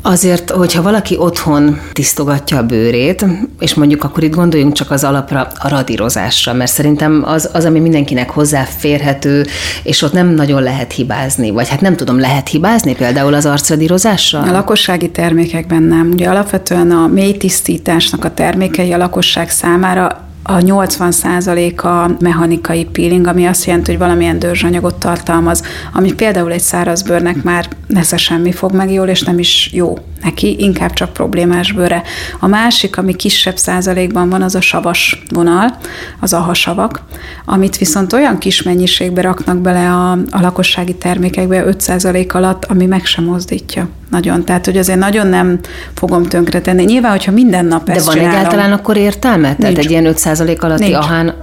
Azért, 0.01 0.49
hogyha 0.49 0.81
valaki 0.81 1.17
otthon 1.17 1.79
tisztogatja 1.93 2.57
a 2.57 2.63
bőrét, 2.63 3.25
és 3.59 3.73
mondjuk 3.73 4.03
akkor 4.03 4.23
itt 4.23 4.33
gondoljunk 4.33 4.73
csak 4.73 4.91
az 4.91 5.03
alapra, 5.03 5.47
a 5.59 5.67
radírozásra, 5.67 6.53
mert 6.53 6.71
szerintem 6.71 7.23
az, 7.25 7.49
az, 7.53 7.65
ami 7.65 7.79
mindenkinek 7.79 8.29
hozzáférhető, 8.29 9.45
és 9.83 10.01
ott 10.01 10.13
nem 10.13 10.27
nagyon 10.27 10.63
lehet 10.63 10.91
hibázni, 10.91 11.49
vagy 11.49 11.69
hát 11.69 11.81
nem 11.81 11.95
tudom, 11.95 12.19
lehet 12.19 12.47
hibázni 12.47 12.95
például 12.95 13.33
az 13.33 13.45
arcradírozással? 13.45 14.47
A 14.47 14.51
lakossági 14.51 15.09
termékekben 15.09 15.83
nem. 15.83 16.09
Ugye 16.13 16.29
alapvetően 16.29 16.91
a 16.91 17.07
mély 17.07 17.37
tisztításnak 17.37 18.25
a 18.25 18.33
termékei 18.33 18.93
a 18.93 18.97
lakosság 18.97 19.49
számára 19.49 20.28
a 20.49 20.57
80%-a 20.57 22.11
mechanikai 22.19 22.85
peeling, 22.85 23.27
ami 23.27 23.45
azt 23.45 23.65
jelenti, 23.65 23.91
hogy 23.91 23.99
valamilyen 23.99 24.39
dörzsanyagot 24.39 24.95
tartalmaz, 24.95 25.63
ami 25.93 26.13
például 26.13 26.51
egy 26.51 26.61
száraz 26.61 27.01
bőrnek 27.01 27.43
már 27.43 27.67
nesze 27.87 28.17
semmi 28.17 28.51
fog 28.51 28.73
meg 28.73 28.91
jól, 28.91 29.07
és 29.07 29.21
nem 29.21 29.39
is 29.39 29.69
jó 29.73 29.97
neki, 30.23 30.55
inkább 30.59 30.93
csak 30.93 31.13
problémás 31.13 31.71
bőre. 31.71 32.03
A 32.39 32.47
másik, 32.47 32.97
ami 32.97 33.15
kisebb 33.15 33.57
százalékban 33.57 34.29
van, 34.29 34.41
az 34.41 34.55
a 34.55 34.61
savas 34.61 35.23
vonal, 35.29 35.77
az 36.19 36.33
a 36.33 36.39
hasavak, 36.39 37.01
amit 37.45 37.77
viszont 37.77 38.13
olyan 38.13 38.37
kis 38.37 38.63
mennyiségbe 38.63 39.21
raknak 39.21 39.57
bele 39.57 39.91
a, 39.91 40.11
a 40.11 40.41
lakossági 40.41 40.95
termékekbe 40.95 41.65
5 41.65 41.81
százalék 41.81 42.33
alatt, 42.33 42.65
ami 42.65 42.85
meg 42.85 43.05
sem 43.05 43.23
mozdítja. 43.23 43.87
Nagyon. 44.09 44.45
Tehát, 44.45 44.65
hogy 44.65 44.77
azért 44.77 44.99
nagyon 44.99 45.27
nem 45.27 45.59
fogom 45.93 46.23
tönkretenni. 46.23 46.83
Nyilván, 46.83 47.11
hogyha 47.11 47.31
minden 47.31 47.65
nap 47.65 47.85
De 47.85 47.93
ezt 47.93 48.05
van 48.05 48.15
csinálom, 48.15 48.37
egyáltalán 48.37 48.71
akkor 48.71 48.97
értelme? 48.97 49.47
Nincs. 49.47 49.59
Tehát 49.59 49.77
egy 49.77 49.91
ilyen 49.91 50.05
5 50.05 50.17
százalék 50.17 50.63
alatti 50.63 50.83
Nincs. 50.83 50.95
ahán... 50.95 51.33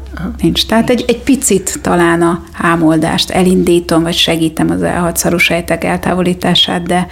Nincs. 0.40 0.66
Tehát 0.66 0.90
egy, 0.90 1.04
egy 1.09 1.23
picit 1.23 1.78
talán 1.83 2.23
a 2.23 2.42
hámoldást 2.52 3.30
elindítom, 3.30 4.02
vagy 4.02 4.14
segítem 4.14 4.71
az 4.71 4.83
elhatszarú 4.83 5.37
sejtek 5.37 5.85
eltávolítását, 5.85 6.83
de 6.83 7.06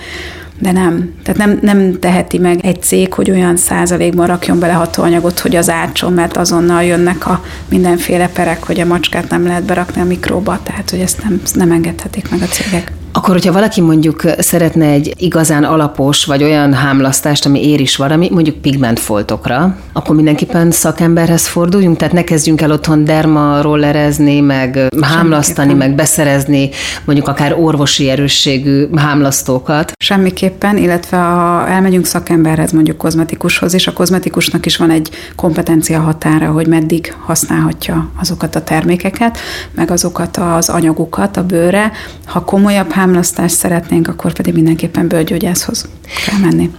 de 0.58 0.72
nem. 0.72 1.14
Tehát 1.22 1.46
nem, 1.46 1.58
nem 1.62 1.98
teheti 1.98 2.38
meg 2.38 2.64
egy 2.64 2.82
cég, 2.82 3.12
hogy 3.12 3.30
olyan 3.30 3.56
százalékban 3.56 4.26
rakjon 4.26 4.58
bele 4.58 4.72
hatóanyagot, 4.72 5.38
hogy 5.38 5.56
az 5.56 5.70
átson, 5.70 6.12
mert 6.12 6.36
azonnal 6.36 6.82
jönnek 6.82 7.26
a 7.26 7.44
mindenféle 7.68 8.28
perek, 8.28 8.64
hogy 8.64 8.80
a 8.80 8.84
macskát 8.84 9.28
nem 9.28 9.46
lehet 9.46 9.64
berakni 9.64 10.00
a 10.00 10.04
mikróba, 10.04 10.60
tehát 10.62 10.90
hogy 10.90 11.00
ezt 11.00 11.22
nem, 11.22 11.42
nem 11.52 11.70
engedhetik 11.70 12.30
meg 12.30 12.42
a 12.42 12.46
cégek. 12.46 12.92
Akkor, 13.16 13.34
hogyha 13.34 13.52
valaki 13.52 13.80
mondjuk 13.80 14.22
szeretne 14.38 14.86
egy 14.86 15.14
igazán 15.18 15.64
alapos, 15.64 16.24
vagy 16.24 16.42
olyan 16.42 16.72
hámlasztást, 16.72 17.46
ami 17.46 17.68
ér 17.68 17.80
is 17.80 17.96
valami, 17.96 18.28
mondjuk 18.30 18.56
pigmentfoltokra, 18.56 19.76
akkor 19.92 20.16
mindenképpen 20.16 20.70
szakemberhez 20.70 21.46
forduljunk, 21.46 21.96
tehát 21.96 22.14
ne 22.14 22.24
kezdjünk 22.24 22.60
el 22.60 22.70
otthon 22.70 23.04
derma 23.04 23.62
rollerezni, 23.62 24.40
meg 24.40 24.88
hámlasztani, 25.00 25.74
meg 25.74 25.94
beszerezni, 25.94 26.70
mondjuk 27.04 27.28
akár 27.28 27.56
orvosi 27.58 28.10
erősségű 28.10 28.86
hámlasztókat. 28.94 29.92
Semmiképpen, 29.98 30.76
illetve 30.76 31.16
ha 31.16 31.68
elmegyünk 31.68 32.06
szakemberhez, 32.06 32.72
mondjuk 32.72 32.96
kozmetikushoz, 32.96 33.74
és 33.74 33.86
a 33.86 33.92
kozmetikusnak 33.92 34.66
is 34.66 34.76
van 34.76 34.90
egy 34.90 35.10
kompetencia 35.36 36.00
határa, 36.00 36.50
hogy 36.50 36.66
meddig 36.66 37.14
használhatja 37.24 38.10
azokat 38.20 38.54
a 38.54 38.62
termékeket, 38.62 39.38
meg 39.74 39.90
azokat 39.90 40.36
az 40.36 40.68
anyagokat 40.68 41.36
a 41.36 41.44
bőre. 41.44 41.92
Ha 42.26 42.44
komolyabb 42.44 42.92
hámlasztást 43.04 43.56
szeretnénk, 43.56 44.08
akkor 44.08 44.32
pedig 44.32 44.54
mindenképpen 44.54 45.08
bőrgyógyászhoz 45.08 45.88
kell 46.26 46.38
menni. 46.38 46.70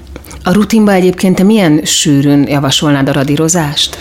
A 0.43 0.53
rutinba 0.53 0.91
egyébként 0.91 1.35
te 1.35 1.43
milyen 1.43 1.81
sűrűn 1.83 2.47
javasolnád 2.47 3.09
a 3.09 3.11
radírozást? 3.11 3.97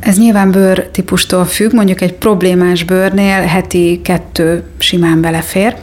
Ez 0.00 0.18
nyilván 0.18 0.50
bőr 0.50 0.88
típustól 0.92 1.44
függ, 1.44 1.72
mondjuk 1.72 2.00
egy 2.00 2.12
problémás 2.12 2.84
bőrnél 2.84 3.40
heti 3.40 4.00
kettő 4.04 4.62
simán 4.78 5.20
belefér. 5.20 5.76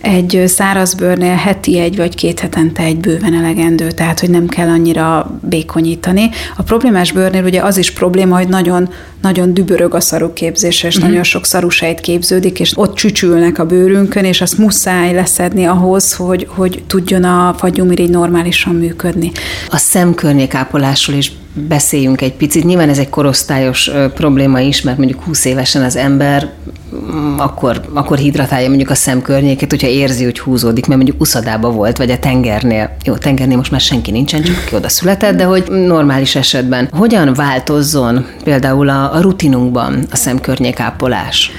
Egy 0.00 0.42
szárazbőrnél 0.46 1.34
heti 1.34 1.78
egy 1.78 1.96
vagy 1.96 2.14
két 2.14 2.40
hetente 2.40 2.82
egy 2.82 2.96
bőven 2.96 3.34
elegendő, 3.34 3.90
tehát 3.90 4.20
hogy 4.20 4.30
nem 4.30 4.46
kell 4.46 4.68
annyira 4.68 5.38
békonyítani. 5.42 6.30
A 6.56 6.62
problémás 6.62 7.12
bőrnél 7.12 7.44
ugye 7.44 7.62
az 7.62 7.76
is 7.76 7.90
probléma, 7.90 8.36
hogy 8.36 8.48
nagyon, 8.48 8.88
nagyon 9.22 9.54
dübörög 9.54 9.94
a 9.94 10.00
szaruképzés, 10.00 10.82
és 10.82 10.94
uh-huh. 10.94 11.08
nagyon 11.08 11.24
sok 11.24 11.44
szarusejt 11.44 12.00
képződik, 12.00 12.60
és 12.60 12.72
ott 12.78 12.94
csücsülnek 12.94 13.58
a 13.58 13.66
bőrünkön, 13.66 14.24
és 14.24 14.40
azt 14.40 14.58
muszáj 14.58 15.12
leszedni 15.14 15.64
ahhoz, 15.64 16.14
hogy, 16.14 16.46
hogy 16.50 16.82
tudjon 16.86 17.24
a 17.24 17.54
fagyumirigy 17.58 18.10
normálisan 18.10 18.74
működni. 18.74 19.32
A 19.68 19.76
szemkörnyékápolásról 19.76 21.16
is 21.16 21.32
beszéljünk 21.58 22.20
egy 22.20 22.32
picit. 22.32 22.64
Nyilván 22.64 22.88
ez 22.88 22.98
egy 22.98 23.08
korosztályos 23.08 23.90
probléma 24.14 24.60
is, 24.60 24.82
mert 24.82 24.98
mondjuk 24.98 25.22
20 25.22 25.44
évesen 25.44 25.82
az 25.82 25.96
ember 25.96 26.50
mm, 26.94 27.38
akkor, 27.38 27.80
akkor 27.94 28.18
hidratálja 28.18 28.68
mondjuk 28.68 28.90
a 28.90 28.94
szemkörnyéket, 28.94 29.70
hogyha 29.70 29.86
érzi, 29.86 30.24
hogy 30.24 30.38
húzódik, 30.38 30.86
mert 30.86 31.00
mondjuk 31.00 31.20
uszadába 31.20 31.70
volt, 31.70 31.96
vagy 31.96 32.10
a 32.10 32.18
tengernél. 32.18 32.96
Jó, 33.04 33.14
tengernél 33.14 33.56
most 33.56 33.70
már 33.70 33.80
senki 33.80 34.10
nincsen, 34.10 34.42
csak 34.42 34.56
aki 34.64 34.74
oda 34.74 34.88
született, 34.88 35.36
de 35.36 35.44
hogy 35.44 35.64
normális 35.70 36.34
esetben. 36.34 36.88
Hogyan 36.92 37.34
változzon 37.34 38.26
például 38.44 38.88
a, 38.88 39.14
a 39.14 39.20
rutinunkban 39.20 40.06
a 40.10 40.16
szemkörnyékápolás? 40.16 41.50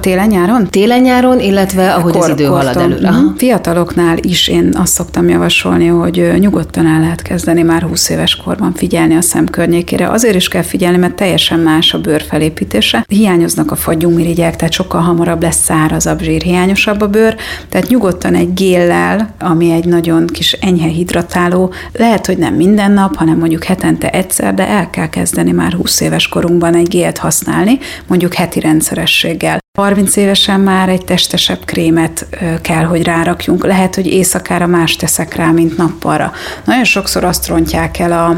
Télen-nyáron? 0.00 0.66
Télen-nyáron, 0.70 1.40
illetve 1.40 1.94
ahogy 1.94 2.12
Kor, 2.12 2.22
az 2.22 2.28
idő 2.28 2.44
halad 2.44 2.76
előre. 2.76 3.08
Uh-huh. 3.08 3.32
Fiataloknál 3.36 4.16
is 4.20 4.48
én 4.48 4.72
azt 4.76 4.92
szoktam 4.92 5.28
javasolni, 5.28 5.86
hogy 5.86 6.32
nyugodtan 6.38 6.86
el 6.86 7.00
lehet 7.00 7.22
kezdeni 7.22 7.62
már 7.62 7.82
20 7.82 8.08
éves 8.08 8.36
korban 8.36 8.72
figyelni 8.74 9.14
a 9.16 9.20
szem 9.20 9.46
környékére. 9.46 10.10
Azért 10.10 10.34
is 10.34 10.48
kell 10.48 10.62
figyelni, 10.62 10.96
mert 10.96 11.14
teljesen 11.14 11.58
más 11.58 11.94
a 11.94 11.98
bőr 12.00 12.22
felépítése. 12.22 13.04
Hiányoznak 13.08 13.70
a 13.70 13.74
fagyumirigyek, 13.76 14.56
tehát 14.56 14.72
sokkal 14.72 15.00
hamarabb 15.00 15.42
lesz 15.42 15.62
szárazabb, 15.62 16.20
zsírhiányosabb 16.20 17.00
a 17.00 17.08
bőr. 17.08 17.36
Tehát 17.68 17.88
nyugodtan 17.88 18.34
egy 18.34 18.54
géllel, 18.54 19.34
ami 19.40 19.70
egy 19.70 19.84
nagyon 19.84 20.26
kis 20.26 20.52
enyhe 20.52 20.88
hidratáló, 20.88 21.72
lehet, 21.92 22.26
hogy 22.26 22.38
nem 22.38 22.54
minden 22.54 22.92
nap, 22.92 23.16
hanem 23.16 23.38
mondjuk 23.38 23.64
hetente 23.64 24.10
egyszer, 24.10 24.54
de 24.54 24.68
el 24.68 24.90
kell 24.90 25.08
kezdeni 25.08 25.50
már 25.50 25.72
20 25.72 26.00
éves 26.00 26.28
korunkban 26.28 26.74
egy 26.74 26.88
gélt 26.88 27.18
használni, 27.18 27.78
mondjuk 28.06 28.34
heti 28.34 28.60
rendszerességgel. 28.60 29.63
30 29.78 30.16
évesen 30.16 30.60
már 30.60 30.88
egy 30.88 31.04
testesebb 31.04 31.64
krémet 31.64 32.26
kell, 32.62 32.84
hogy 32.84 33.02
rárakjunk. 33.02 33.64
Lehet, 33.64 33.94
hogy 33.94 34.06
éjszakára 34.06 34.66
más 34.66 34.96
teszek 34.96 35.34
rá, 35.34 35.50
mint 35.50 35.76
nappalra. 35.76 36.32
Nagyon 36.64 36.84
sokszor 36.84 37.24
azt 37.24 37.46
rontják 37.46 37.98
el 37.98 38.12
a 38.12 38.34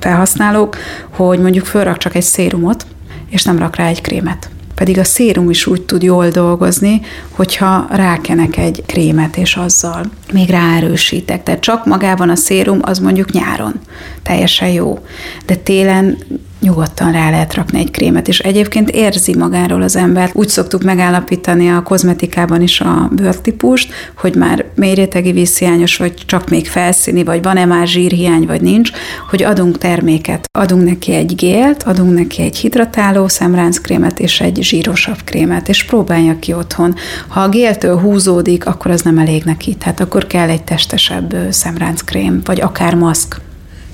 felhasználók, 0.00 0.76
hogy 1.10 1.38
mondjuk 1.38 1.64
fölrak 1.64 1.98
csak 1.98 2.14
egy 2.14 2.22
szérumot, 2.22 2.86
és 3.30 3.42
nem 3.42 3.58
rak 3.58 3.76
rá 3.76 3.86
egy 3.86 4.00
krémet. 4.00 4.48
Pedig 4.74 4.98
a 4.98 5.04
szérum 5.04 5.50
is 5.50 5.66
úgy 5.66 5.82
tud 5.82 6.02
jól 6.02 6.28
dolgozni, 6.28 7.00
hogyha 7.30 7.86
rákenek 7.90 8.56
egy 8.56 8.82
krémet, 8.86 9.36
és 9.36 9.56
azzal 9.56 10.04
még 10.32 10.48
ráerősítek. 10.48 11.42
Tehát 11.42 11.60
csak 11.60 11.86
magában 11.86 12.30
a 12.30 12.36
szérum 12.36 12.78
az 12.82 12.98
mondjuk 12.98 13.30
nyáron 13.30 13.80
teljesen 14.22 14.68
jó. 14.68 14.98
De 15.46 15.54
télen 15.54 16.18
nyugodtan 16.64 17.12
rá 17.12 17.30
lehet 17.30 17.54
rakni 17.54 17.78
egy 17.78 17.90
krémet, 17.90 18.28
és 18.28 18.38
egyébként 18.38 18.90
érzi 18.90 19.36
magáról 19.36 19.82
az 19.82 19.96
ember. 19.96 20.30
Úgy 20.32 20.48
szoktuk 20.48 20.82
megállapítani 20.82 21.70
a 21.70 21.82
kozmetikában 21.82 22.62
is 22.62 22.80
a 22.80 23.08
bőrtípust, 23.12 23.92
hogy 24.14 24.34
már 24.34 24.64
mélyrétegi 24.74 25.32
vízhiányos, 25.32 25.96
vagy 25.96 26.14
csak 26.26 26.50
még 26.50 26.68
felszíni, 26.68 27.24
vagy 27.24 27.42
van-e 27.42 27.64
már 27.64 27.86
zsírhiány, 27.86 28.46
vagy 28.46 28.60
nincs, 28.60 28.90
hogy 29.30 29.42
adunk 29.42 29.78
terméket. 29.78 30.48
Adunk 30.58 30.84
neki 30.84 31.12
egy 31.12 31.34
gélt, 31.34 31.82
adunk 31.82 32.14
neki 32.14 32.42
egy 32.42 32.56
hidratáló 32.56 33.28
szemránckrémet 33.28 34.20
és 34.20 34.40
egy 34.40 34.58
zsírosabb 34.62 35.18
krémet, 35.24 35.68
és 35.68 35.84
próbálja 35.84 36.38
ki 36.38 36.52
otthon. 36.52 36.94
Ha 37.28 37.40
a 37.40 37.48
géltől 37.48 37.98
húzódik, 37.98 38.66
akkor 38.66 38.90
az 38.90 39.02
nem 39.02 39.18
elég 39.18 39.44
neki, 39.44 39.74
tehát 39.74 40.00
akkor 40.00 40.26
kell 40.26 40.48
egy 40.48 40.64
testesebb 40.64 41.36
szemránckrém, 41.50 42.40
vagy 42.44 42.60
akár 42.60 42.94
maszk. 42.94 43.43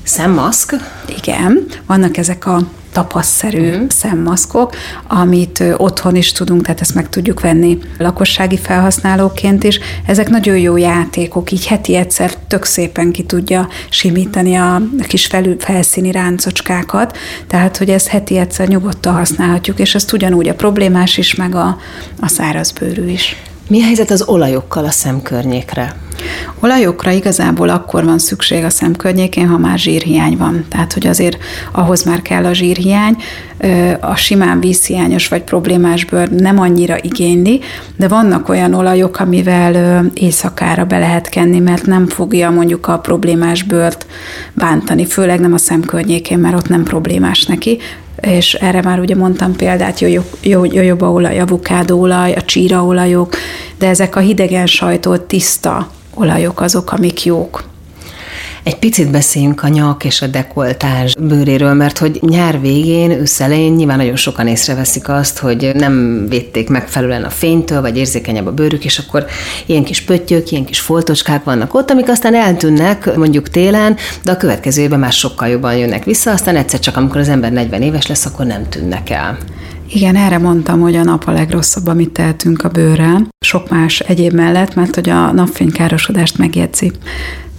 Szemmaszk? 0.02 0.74
Igen, 1.22 1.66
vannak 1.86 2.16
ezek 2.16 2.46
a 2.46 2.60
tapaszszerű 2.92 3.68
uh-huh. 3.68 3.88
szemmaszkok, 3.88 4.74
amit 5.08 5.64
otthon 5.76 6.16
is 6.16 6.32
tudunk, 6.32 6.62
tehát 6.62 6.80
ezt 6.80 6.94
meg 6.94 7.08
tudjuk 7.08 7.40
venni 7.40 7.78
lakossági 7.98 8.58
felhasználóként 8.58 9.64
is. 9.64 9.78
Ezek 10.06 10.28
nagyon 10.28 10.58
jó 10.58 10.76
játékok, 10.76 11.52
így 11.52 11.66
heti 11.66 11.94
egyszer 11.96 12.34
tök 12.48 12.64
szépen 12.64 13.12
ki 13.12 13.22
tudja 13.22 13.68
simítani 13.88 14.54
a 14.54 14.82
kis 15.08 15.26
felül, 15.26 15.56
felszíni 15.58 16.10
ráncocskákat, 16.10 17.16
tehát 17.46 17.76
hogy 17.76 17.90
ezt 17.90 18.08
heti 18.08 18.36
egyszer 18.36 18.68
nyugodtan 18.68 19.14
használhatjuk, 19.14 19.78
és 19.78 19.94
ezt 19.94 20.12
ugyanúgy 20.12 20.48
a 20.48 20.54
problémás 20.54 21.18
is, 21.18 21.34
meg 21.34 21.54
a, 21.54 21.78
a 22.20 22.28
szárazbőrű 22.28 23.08
is. 23.08 23.36
Mi 23.70 23.80
a 23.80 23.84
helyzet 23.84 24.10
az 24.10 24.22
olajokkal 24.22 24.84
a 24.84 24.90
szemkörnyékre? 24.90 25.94
Olajokra 26.60 27.10
igazából 27.10 27.68
akkor 27.68 28.04
van 28.04 28.18
szükség 28.18 28.64
a 28.64 28.70
szemkörnyékén, 28.70 29.48
ha 29.48 29.58
már 29.58 29.78
zsírhiány 29.78 30.36
van. 30.36 30.64
Tehát, 30.68 30.92
hogy 30.92 31.06
azért 31.06 31.38
ahhoz 31.72 32.04
már 32.04 32.22
kell 32.22 32.44
a 32.44 32.52
zsírhiány, 32.52 33.16
a 34.00 34.16
simán 34.16 34.60
vízhiányos 34.60 35.28
vagy 35.28 35.42
problémás 35.42 36.04
bőr 36.04 36.30
nem 36.30 36.58
annyira 36.58 36.96
igényli, 37.02 37.60
de 37.96 38.08
vannak 38.08 38.48
olyan 38.48 38.74
olajok, 38.74 39.20
amivel 39.20 40.04
éjszakára 40.14 40.84
be 40.84 40.98
lehet 40.98 41.28
kenni, 41.28 41.58
mert 41.58 41.86
nem 41.86 42.06
fogja 42.06 42.50
mondjuk 42.50 42.86
a 42.86 42.98
problémás 42.98 43.62
bőrt 43.62 44.06
bántani, 44.52 45.06
főleg 45.06 45.40
nem 45.40 45.52
a 45.52 45.58
szemkörnyékén, 45.58 46.38
mert 46.38 46.56
ott 46.56 46.68
nem 46.68 46.82
problémás 46.82 47.46
neki, 47.46 47.78
és 48.20 48.54
erre 48.54 48.82
már 48.82 48.98
ugye 48.98 49.16
mondtam 49.16 49.56
példát, 49.56 50.00
jojobaolaj, 50.40 51.40
avokádóolaj, 51.40 52.32
a 52.32 52.42
csíraolajok, 52.42 53.36
de 53.78 53.88
ezek 53.88 54.16
a 54.16 54.20
hidegen 54.20 54.66
sajtolt 54.66 55.22
tiszta 55.22 55.90
olajok 56.14 56.60
azok, 56.60 56.92
amik 56.92 57.24
jók. 57.24 57.69
Egy 58.62 58.78
picit 58.78 59.10
beszéljünk 59.10 59.62
a 59.62 59.68
nyak 59.68 60.04
és 60.04 60.22
a 60.22 60.26
dekoltás 60.26 61.14
bőréről, 61.20 61.74
mert 61.74 61.98
hogy 61.98 62.18
nyár 62.20 62.60
végén, 62.60 63.10
ősz 63.10 63.40
elején 63.40 63.72
nyilván 63.72 63.96
nagyon 63.96 64.16
sokan 64.16 64.46
észreveszik 64.46 65.08
azt, 65.08 65.38
hogy 65.38 65.70
nem 65.74 66.26
védték 66.28 66.68
megfelelően 66.68 67.24
a 67.24 67.30
fénytől, 67.30 67.80
vagy 67.80 67.96
érzékenyebb 67.96 68.46
a 68.46 68.52
bőrük, 68.52 68.84
és 68.84 68.98
akkor 68.98 69.26
ilyen 69.66 69.84
kis 69.84 70.00
pöttyök, 70.00 70.50
ilyen 70.50 70.64
kis 70.64 70.80
foltocskák 70.80 71.44
vannak 71.44 71.74
ott, 71.74 71.90
amik 71.90 72.08
aztán 72.08 72.34
eltűnnek 72.34 73.16
mondjuk 73.16 73.48
télen, 73.48 73.96
de 74.24 74.32
a 74.32 74.36
következő 74.36 74.82
évben 74.82 74.98
már 74.98 75.12
sokkal 75.12 75.48
jobban 75.48 75.76
jönnek 75.76 76.04
vissza, 76.04 76.30
aztán 76.30 76.56
egyszer 76.56 76.80
csak 76.80 76.96
amikor 76.96 77.20
az 77.20 77.28
ember 77.28 77.52
40 77.52 77.82
éves 77.82 78.06
lesz, 78.06 78.26
akkor 78.26 78.46
nem 78.46 78.68
tűnnek 78.68 79.10
el. 79.10 79.38
Igen, 79.92 80.16
erre 80.16 80.38
mondtam, 80.38 80.80
hogy 80.80 80.96
a 80.96 81.04
nap 81.04 81.24
a 81.26 81.32
legrosszabb, 81.32 81.86
amit 81.86 82.10
tehetünk 82.10 82.64
a 82.64 82.68
bőrrel. 82.68 83.28
Sok 83.40 83.70
más 83.70 84.00
egyéb 84.00 84.32
mellett, 84.32 84.74
mert 84.74 84.94
hogy 84.94 85.08
a 85.08 85.32
napfénykárosodást 85.32 86.38
megjegyzi. 86.38 86.92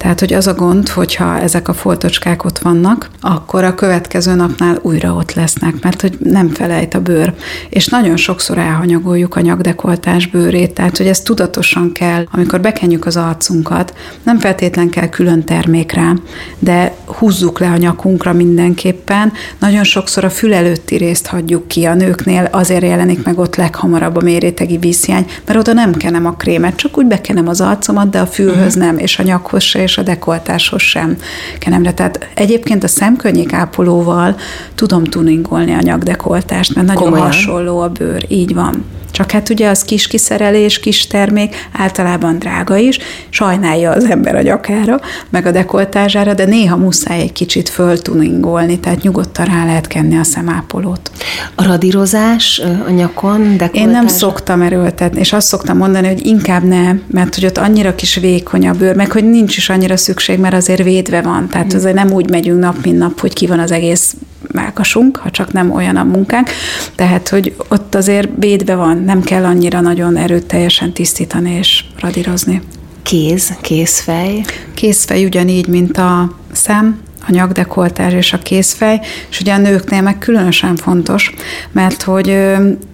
Tehát, 0.01 0.19
hogy 0.19 0.33
az 0.33 0.47
a 0.47 0.53
gond, 0.53 0.89
hogyha 0.89 1.39
ezek 1.39 1.67
a 1.67 1.73
foltocskák 1.73 2.43
ott 2.43 2.59
vannak, 2.59 3.09
akkor 3.19 3.63
a 3.63 3.75
következő 3.75 4.33
napnál 4.33 4.79
újra 4.81 5.13
ott 5.13 5.33
lesznek, 5.33 5.73
mert 5.81 6.01
hogy 6.01 6.17
nem 6.19 6.49
felejt 6.49 6.93
a 6.93 7.01
bőr. 7.01 7.33
És 7.69 7.87
nagyon 7.87 8.17
sokszor 8.17 8.57
elhanyagoljuk 8.57 9.35
a 9.35 9.41
nyakdekoltás 9.41 10.27
bőrét, 10.27 10.73
tehát, 10.73 10.97
hogy 10.97 11.07
ezt 11.07 11.23
tudatosan 11.23 11.91
kell, 11.91 12.25
amikor 12.31 12.61
bekenjük 12.61 13.05
az 13.05 13.17
arcunkat, 13.17 13.93
nem 14.23 14.39
feltétlen 14.39 14.89
kell 14.89 15.09
külön 15.09 15.43
termék 15.43 15.91
rá, 15.91 16.13
de 16.59 16.95
húzzuk 17.05 17.59
le 17.59 17.69
a 17.69 17.77
nyakunkra 17.77 18.33
mindenképpen. 18.33 19.31
Nagyon 19.59 19.83
sokszor 19.83 20.23
a 20.23 20.29
fül 20.29 20.53
előtti 20.53 20.95
részt 20.95 21.27
hagyjuk 21.27 21.67
ki 21.67 21.85
a 21.85 21.93
nőknél, 21.93 22.47
azért 22.51 22.83
jelenik 22.83 23.23
meg 23.23 23.39
ott 23.39 23.55
leghamarabb 23.55 24.15
a 24.15 24.21
mérétegi 24.21 24.77
vízhiány, 24.77 25.25
mert 25.45 25.59
oda 25.59 25.73
nem 25.73 25.93
kenem 25.93 26.25
a 26.25 26.33
krémet, 26.33 26.75
csak 26.75 26.97
úgy 26.97 27.05
bekenem 27.05 27.47
az 27.47 27.61
arcomat, 27.61 28.09
de 28.09 28.19
a 28.19 28.25
fülhöz 28.25 28.75
mhm. 28.75 28.85
nem, 28.85 28.97
és 28.97 29.19
a 29.19 29.23
nyakhoz 29.23 29.63
se, 29.63 29.89
és 29.90 29.90
a 29.97 30.01
dekoltáshoz 30.01 30.81
sem 30.81 31.17
kenemre. 31.59 31.93
Tehát 31.93 32.27
egyébként 32.33 32.83
a 32.83 32.87
szemkönnyék 32.87 33.53
ápolóval 33.53 34.35
tudom 34.75 35.03
tuningolni 35.03 35.73
a 35.73 35.81
nyakdekoltást, 35.81 36.75
mert 36.75 36.87
nagyon 36.87 37.03
Komolyan? 37.03 37.25
hasonló 37.25 37.79
a 37.79 37.89
bőr. 37.89 38.25
Így 38.27 38.53
van. 38.53 38.85
Csak 39.11 39.31
hát 39.31 39.49
ugye 39.49 39.69
az 39.69 39.83
kis 39.83 40.07
kiszerelés, 40.07 40.79
kis 40.79 41.07
termék, 41.07 41.69
általában 41.71 42.39
drága 42.39 42.77
is, 42.77 42.99
sajnálja 43.29 43.91
az 43.91 44.05
ember 44.05 44.35
a 44.35 44.41
nyakára, 44.41 44.99
meg 45.29 45.45
a 45.45 45.51
dekoltázsára, 45.51 46.33
de 46.33 46.45
néha 46.45 46.77
muszáj 46.77 47.19
egy 47.19 47.33
kicsit 47.33 47.69
föltuningolni, 47.69 48.79
tehát 48.79 49.01
nyugodtan 49.01 49.45
rá 49.45 49.65
lehet 49.65 49.87
kenni 49.87 50.17
a 50.17 50.23
szemápolót. 50.23 51.11
A 51.55 51.63
radírozás 51.63 52.61
a 52.87 52.89
nyakon, 52.89 53.41
dekoltázs? 53.41 53.83
Én 53.83 53.89
nem 53.89 54.07
szoktam 54.07 54.61
erőltetni, 54.61 55.19
és 55.19 55.33
azt 55.33 55.47
szoktam 55.47 55.77
mondani, 55.77 56.07
hogy 56.07 56.25
inkább 56.25 56.63
ne, 56.63 56.93
mert 57.07 57.35
hogy 57.35 57.45
ott 57.45 57.57
annyira 57.57 57.95
kis 57.95 58.15
vékony 58.15 58.67
a 58.67 58.73
bőr, 58.73 58.95
meg 58.95 59.11
hogy 59.11 59.29
nincs 59.29 59.57
is 59.57 59.69
annyira 59.69 59.97
szükség, 59.97 60.39
mert 60.39 60.53
azért 60.53 60.83
védve 60.83 61.21
van, 61.21 61.47
tehát 61.49 61.73
mm. 61.73 61.77
azért 61.77 61.95
nem 61.95 62.11
úgy 62.11 62.29
megyünk 62.29 62.59
nap, 62.59 62.83
mint 62.83 62.97
nap, 62.97 63.19
hogy 63.19 63.33
ki 63.33 63.47
van 63.47 63.59
az 63.59 63.71
egész 63.71 64.15
mákasunk, 64.53 65.17
ha 65.17 65.29
csak 65.29 65.53
nem 65.53 65.71
olyan 65.71 65.95
a 65.95 66.03
munkánk. 66.03 66.49
Tehát, 66.95 67.29
hogy 67.29 67.55
ott 67.67 67.95
azért 67.95 68.29
védve 68.35 68.75
van, 68.75 68.97
nem 68.97 69.21
kell 69.21 69.43
annyira 69.45 69.79
nagyon 69.79 70.17
erőteljesen 70.17 70.93
tisztítani 70.93 71.51
és 71.51 71.83
radírozni. 71.99 72.61
Kéz, 73.03 73.53
kézfej? 73.61 74.43
Kézfej 74.73 75.25
ugyanígy, 75.25 75.67
mint 75.67 75.97
a 75.97 76.35
szem, 76.51 76.99
a 77.27 77.31
nyakdekoltás 77.31 78.13
és 78.13 78.33
a 78.33 78.37
kézfej, 78.37 79.01
és 79.29 79.39
ugye 79.39 79.53
a 79.53 79.57
nőknél 79.57 80.01
meg 80.01 80.17
különösen 80.17 80.75
fontos, 80.75 81.33
mert 81.71 82.01
hogy 82.01 82.29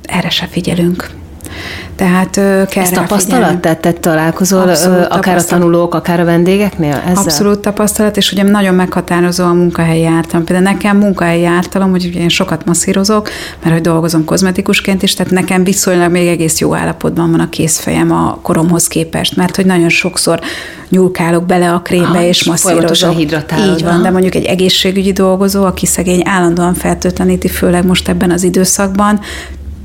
erre 0.03 0.29
se 0.29 0.47
figyelünk. 0.47 1.09
Tehát 1.95 2.31
kell 2.69 2.83
Ez 2.83 2.89
tapasztalat? 2.89 3.57
Tehát 3.57 3.79
te 3.79 3.91
találkozol 3.93 4.69
Abszolút 4.69 5.05
akár 5.05 5.37
a 5.37 5.43
tanulók, 5.43 5.93
akár 5.93 6.19
a 6.19 6.25
vendégeknél 6.25 7.03
ezzel? 7.05 7.23
Abszolút 7.23 7.59
tapasztalat, 7.59 8.17
és 8.17 8.31
ugye 8.31 8.43
nagyon 8.43 8.75
meghatározó 8.75 9.43
a 9.43 9.53
munkahelyi 9.53 10.05
ártalom. 10.05 10.45
Például 10.45 10.71
nekem 10.71 10.97
munkahelyi 10.97 11.45
ártalom, 11.45 11.91
hogy 11.91 12.05
ugye 12.05 12.19
én 12.19 12.29
sokat 12.29 12.65
masszírozok, 12.65 13.29
mert 13.61 13.73
hogy 13.73 13.83
dolgozom 13.83 14.25
kozmetikusként 14.25 15.03
is, 15.03 15.13
tehát 15.13 15.31
nekem 15.31 15.63
viszonylag 15.63 16.11
még 16.11 16.27
egész 16.27 16.59
jó 16.59 16.75
állapotban 16.75 17.31
van 17.31 17.39
a 17.39 17.49
készfejem 17.49 18.11
a 18.11 18.39
koromhoz 18.41 18.87
képest, 18.87 19.35
mert 19.35 19.55
hogy 19.55 19.65
nagyon 19.65 19.89
sokszor 19.89 20.39
nyúlkálok 20.89 21.45
bele 21.45 21.73
a 21.73 21.79
krémbe, 21.79 22.17
ah, 22.17 22.27
és 22.27 22.43
masszírozok. 22.43 23.19
Így 23.19 23.83
van, 23.83 24.01
de 24.01 24.09
mondjuk 24.09 24.35
egy 24.35 24.45
egészségügyi 24.45 25.11
dolgozó, 25.11 25.65
aki 25.65 25.85
szegény 25.85 26.21
állandóan 26.25 26.73
fertőtleníti, 26.73 27.47
főleg 27.47 27.85
most 27.85 28.07
ebben 28.07 28.31
az 28.31 28.43
időszakban, 28.43 29.19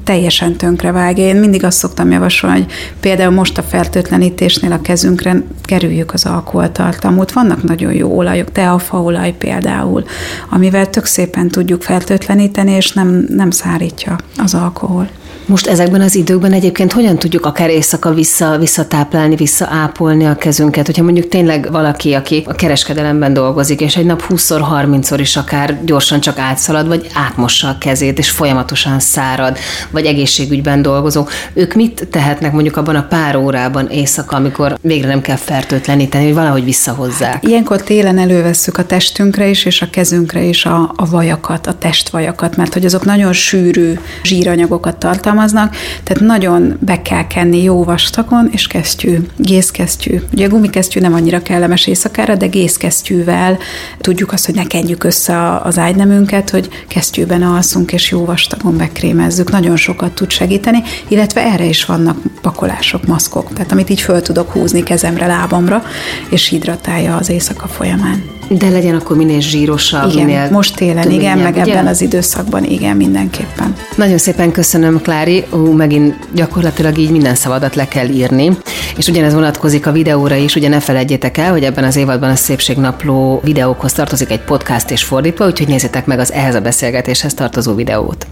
teljesen 0.04 0.56
vágja. 0.80 1.24
Én 1.24 1.36
mindig 1.36 1.64
azt 1.64 1.78
szoktam 1.78 2.10
javasolni, 2.10 2.56
hogy 2.56 2.72
például 3.00 3.32
most 3.32 3.58
a 3.58 3.62
fertőtlenítésnél 3.62 4.72
a 4.72 4.80
kezünkre 4.80 5.42
kerüljük 5.62 6.12
az 6.12 6.26
alkoholtartalmut. 6.26 7.32
Vannak 7.32 7.62
nagyon 7.62 7.92
jó 7.92 8.16
olajok, 8.16 8.52
teafaolaj 8.52 9.34
például, 9.38 10.04
amivel 10.50 10.90
tök 10.90 11.04
szépen 11.04 11.48
tudjuk 11.48 11.82
fertőtleníteni, 11.82 12.72
és 12.72 12.92
nem, 12.92 13.26
nem 13.28 13.50
szárítja 13.50 14.16
az 14.36 14.54
alkohol. 14.54 15.08
Most 15.46 15.66
ezekben 15.66 16.00
az 16.00 16.14
időkben 16.14 16.52
egyébként 16.52 16.92
hogyan 16.92 17.18
tudjuk 17.18 17.46
akár 17.46 17.70
éjszaka 17.70 18.14
vissza, 18.14 18.58
visszatáplálni, 18.58 19.36
visszaápolni 19.36 20.26
a 20.26 20.34
kezünket, 20.34 20.86
hogyha 20.86 21.02
mondjuk 21.02 21.28
tényleg 21.28 21.68
valaki, 21.70 22.12
aki 22.12 22.44
a 22.46 22.52
kereskedelemben 22.52 23.32
dolgozik, 23.32 23.80
és 23.80 23.96
egy 23.96 24.04
nap 24.04 24.22
20-szor, 24.28 24.62
30-szor 24.72 25.16
is 25.18 25.36
akár 25.36 25.84
gyorsan 25.84 26.20
csak 26.20 26.38
átszalad, 26.38 26.86
vagy 26.86 27.06
átmossa 27.14 27.68
a 27.68 27.76
kezét, 27.78 28.18
és 28.18 28.30
folyamatosan 28.30 29.00
szárad, 29.00 29.58
vagy 29.90 30.04
egészségügyben 30.04 30.82
dolgozó, 30.82 31.26
ők 31.54 31.74
mit 31.74 32.08
tehetnek 32.10 32.52
mondjuk 32.52 32.76
abban 32.76 32.96
a 32.96 33.06
pár 33.08 33.36
órában 33.36 33.88
éjszaka, 33.88 34.36
amikor 34.36 34.78
végre 34.80 35.08
nem 35.08 35.20
kell 35.20 35.36
fertőtleníteni, 35.36 36.24
hogy 36.24 36.34
valahogy 36.34 36.64
visszahozzák? 36.64 37.46
Ilyenkor 37.46 37.82
télen 37.82 38.18
elővesszük 38.18 38.78
a 38.78 38.84
testünkre 38.84 39.46
is, 39.46 39.64
és 39.64 39.82
a 39.82 39.90
kezünkre 39.90 40.42
is 40.42 40.64
a, 40.64 40.92
a 40.96 41.10
vajakat, 41.10 41.66
a 41.66 41.74
testvajakat, 41.78 42.56
mert 42.56 42.72
hogy 42.72 42.84
azok 42.84 43.04
nagyon 43.04 43.32
sűrű 43.32 43.98
zsíranyagokat 44.22 44.96
tartalmaznak, 44.96 45.30
tartalmaznak, 45.32 45.76
tehát 46.02 46.22
nagyon 46.22 46.76
be 46.80 47.02
kell 47.02 47.26
kenni 47.26 47.62
jó 47.62 47.84
vastagon, 47.84 48.48
és 48.52 48.66
kesztyű, 48.66 49.18
gészkesztyű. 49.36 50.20
Ugye 50.32 50.46
a 50.46 50.48
gumikesztyű 50.48 51.00
nem 51.00 51.14
annyira 51.14 51.42
kellemes 51.42 51.86
éjszakára, 51.86 52.34
de 52.34 52.46
gészkesztyűvel 52.46 53.58
tudjuk 54.00 54.32
azt, 54.32 54.46
hogy 54.46 54.54
ne 54.54 54.66
kenjük 54.66 55.04
össze 55.04 55.56
az 55.56 55.78
ágynemünket, 55.78 56.50
hogy 56.50 56.68
kesztyűben 56.88 57.42
alszunk, 57.42 57.92
és 57.92 58.10
jó 58.10 58.24
vastagon 58.24 58.76
bekrémezzük. 58.76 59.50
Nagyon 59.50 59.76
sokat 59.76 60.12
tud 60.14 60.30
segíteni, 60.30 60.82
illetve 61.08 61.40
erre 61.40 61.64
is 61.64 61.84
vannak 61.84 62.16
pakolások, 62.40 63.06
maszkok, 63.06 63.52
tehát 63.52 63.72
amit 63.72 63.90
így 63.90 64.00
föl 64.00 64.22
tudok 64.22 64.50
húzni 64.50 64.82
kezemre, 64.82 65.26
lábamra, 65.26 65.82
és 66.30 66.48
hidratálja 66.48 67.16
az 67.16 67.30
éjszaka 67.30 67.66
folyamán. 67.66 68.41
De 68.58 68.68
legyen 68.68 68.94
akkor 68.94 69.16
minél 69.16 69.40
zsírosabb, 69.40 70.10
igen, 70.10 70.24
minél 70.24 70.50
most 70.50 70.76
télen, 70.76 71.10
igen, 71.10 71.38
meg 71.38 71.52
ugye? 71.54 71.72
ebben 71.72 71.86
az 71.86 72.00
időszakban, 72.00 72.64
igen, 72.64 72.96
mindenképpen. 72.96 73.74
Nagyon 73.96 74.18
szépen 74.18 74.52
köszönöm, 74.52 75.00
Klári. 75.02 75.44
Ú, 75.52 75.56
megint 75.56 76.14
gyakorlatilag 76.34 76.98
így 76.98 77.10
minden 77.10 77.34
szavadat 77.34 77.74
le 77.74 77.88
kell 77.88 78.08
írni. 78.08 78.56
És 78.96 79.08
ugyanez 79.08 79.34
vonatkozik 79.34 79.86
a 79.86 79.92
videóra 79.92 80.34
is, 80.34 80.54
ugye 80.54 80.68
ne 80.68 80.80
felejtjétek 80.80 81.38
el, 81.38 81.50
hogy 81.50 81.62
ebben 81.62 81.84
az 81.84 81.96
évadban 81.96 82.30
a 82.30 82.36
Szépségnapló 82.36 83.40
videókhoz 83.44 83.92
tartozik 83.92 84.30
egy 84.30 84.40
podcast 84.40 84.90
és 84.90 85.04
fordítva, 85.04 85.46
úgyhogy 85.46 85.68
nézzétek 85.68 86.06
meg 86.06 86.18
az 86.18 86.32
ehhez 86.32 86.54
a 86.54 86.60
beszélgetéshez 86.60 87.34
tartozó 87.34 87.74
videót. 87.74 88.26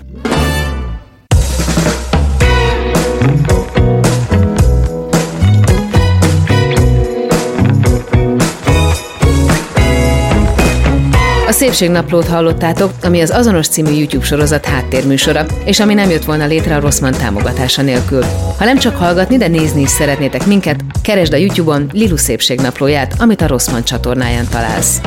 Szépségnaplót 11.61 12.27
hallottátok, 12.27 12.92
ami 13.03 13.20
az 13.20 13.31
azonos 13.31 13.68
című 13.68 13.90
YouTube 13.90 14.25
sorozat 14.25 14.64
háttérműsora, 14.64 15.46
és 15.64 15.81
ami 15.81 15.94
nem 15.94 16.11
jött 16.11 16.25
volna 16.25 16.46
létre 16.46 16.77
a 16.77 16.81
Rosszman 16.81 17.12
támogatása 17.12 17.83
nélkül. 17.83 18.25
Ha 18.59 18.64
nem 18.64 18.79
csak 18.79 18.96
hallgatni, 18.96 19.37
de 19.37 19.49
nézni 19.49 19.81
is 19.81 19.90
szeretnétek 19.90 20.46
minket, 20.46 20.85
keresd 21.03 21.33
a 21.33 21.37
YouTube-on 21.37 21.90
Lilu 21.92 22.16
Szépségnaplóját, 22.16 23.14
amit 23.18 23.40
a 23.40 23.46
Rosszman 23.46 23.85
csatornáján 23.85 24.49
találsz. 24.49 25.01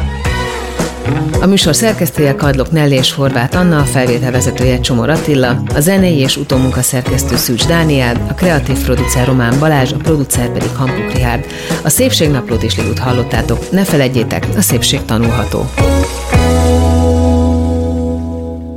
A 1.42 1.46
műsor 1.46 1.76
szerkesztője 1.76 2.36
Kadlok 2.36 2.72
Nelly 2.72 2.94
és 2.94 3.12
Horváth 3.12 3.58
Anna, 3.58 3.80
a 3.80 3.84
felvételvezetője 3.84 4.80
Csomor 4.80 5.10
Attila, 5.10 5.64
a 5.76 5.80
zenei 5.80 6.18
és 6.18 6.38
utómunka 6.38 6.82
szerkesztő 6.82 7.36
Szűcs 7.36 7.68
Dániel, 7.68 8.26
a 8.30 8.34
kreatív 8.34 8.84
producer 8.84 9.26
Román 9.26 9.60
Balázs, 9.60 9.92
a 9.92 9.98
producer 9.98 10.52
pedig 10.52 10.70
Hampuk 10.76 11.14
Rihárd. 11.14 11.46
A 11.84 11.90
Szépségnaplót 11.90 12.64
is 12.64 12.78
Lilut 12.78 13.00
hallottátok, 13.00 13.72
ne 13.72 13.84
felejtjétek, 13.84 14.48
a 14.58 14.62
szépség 14.62 15.06
tanulható. 15.06 15.70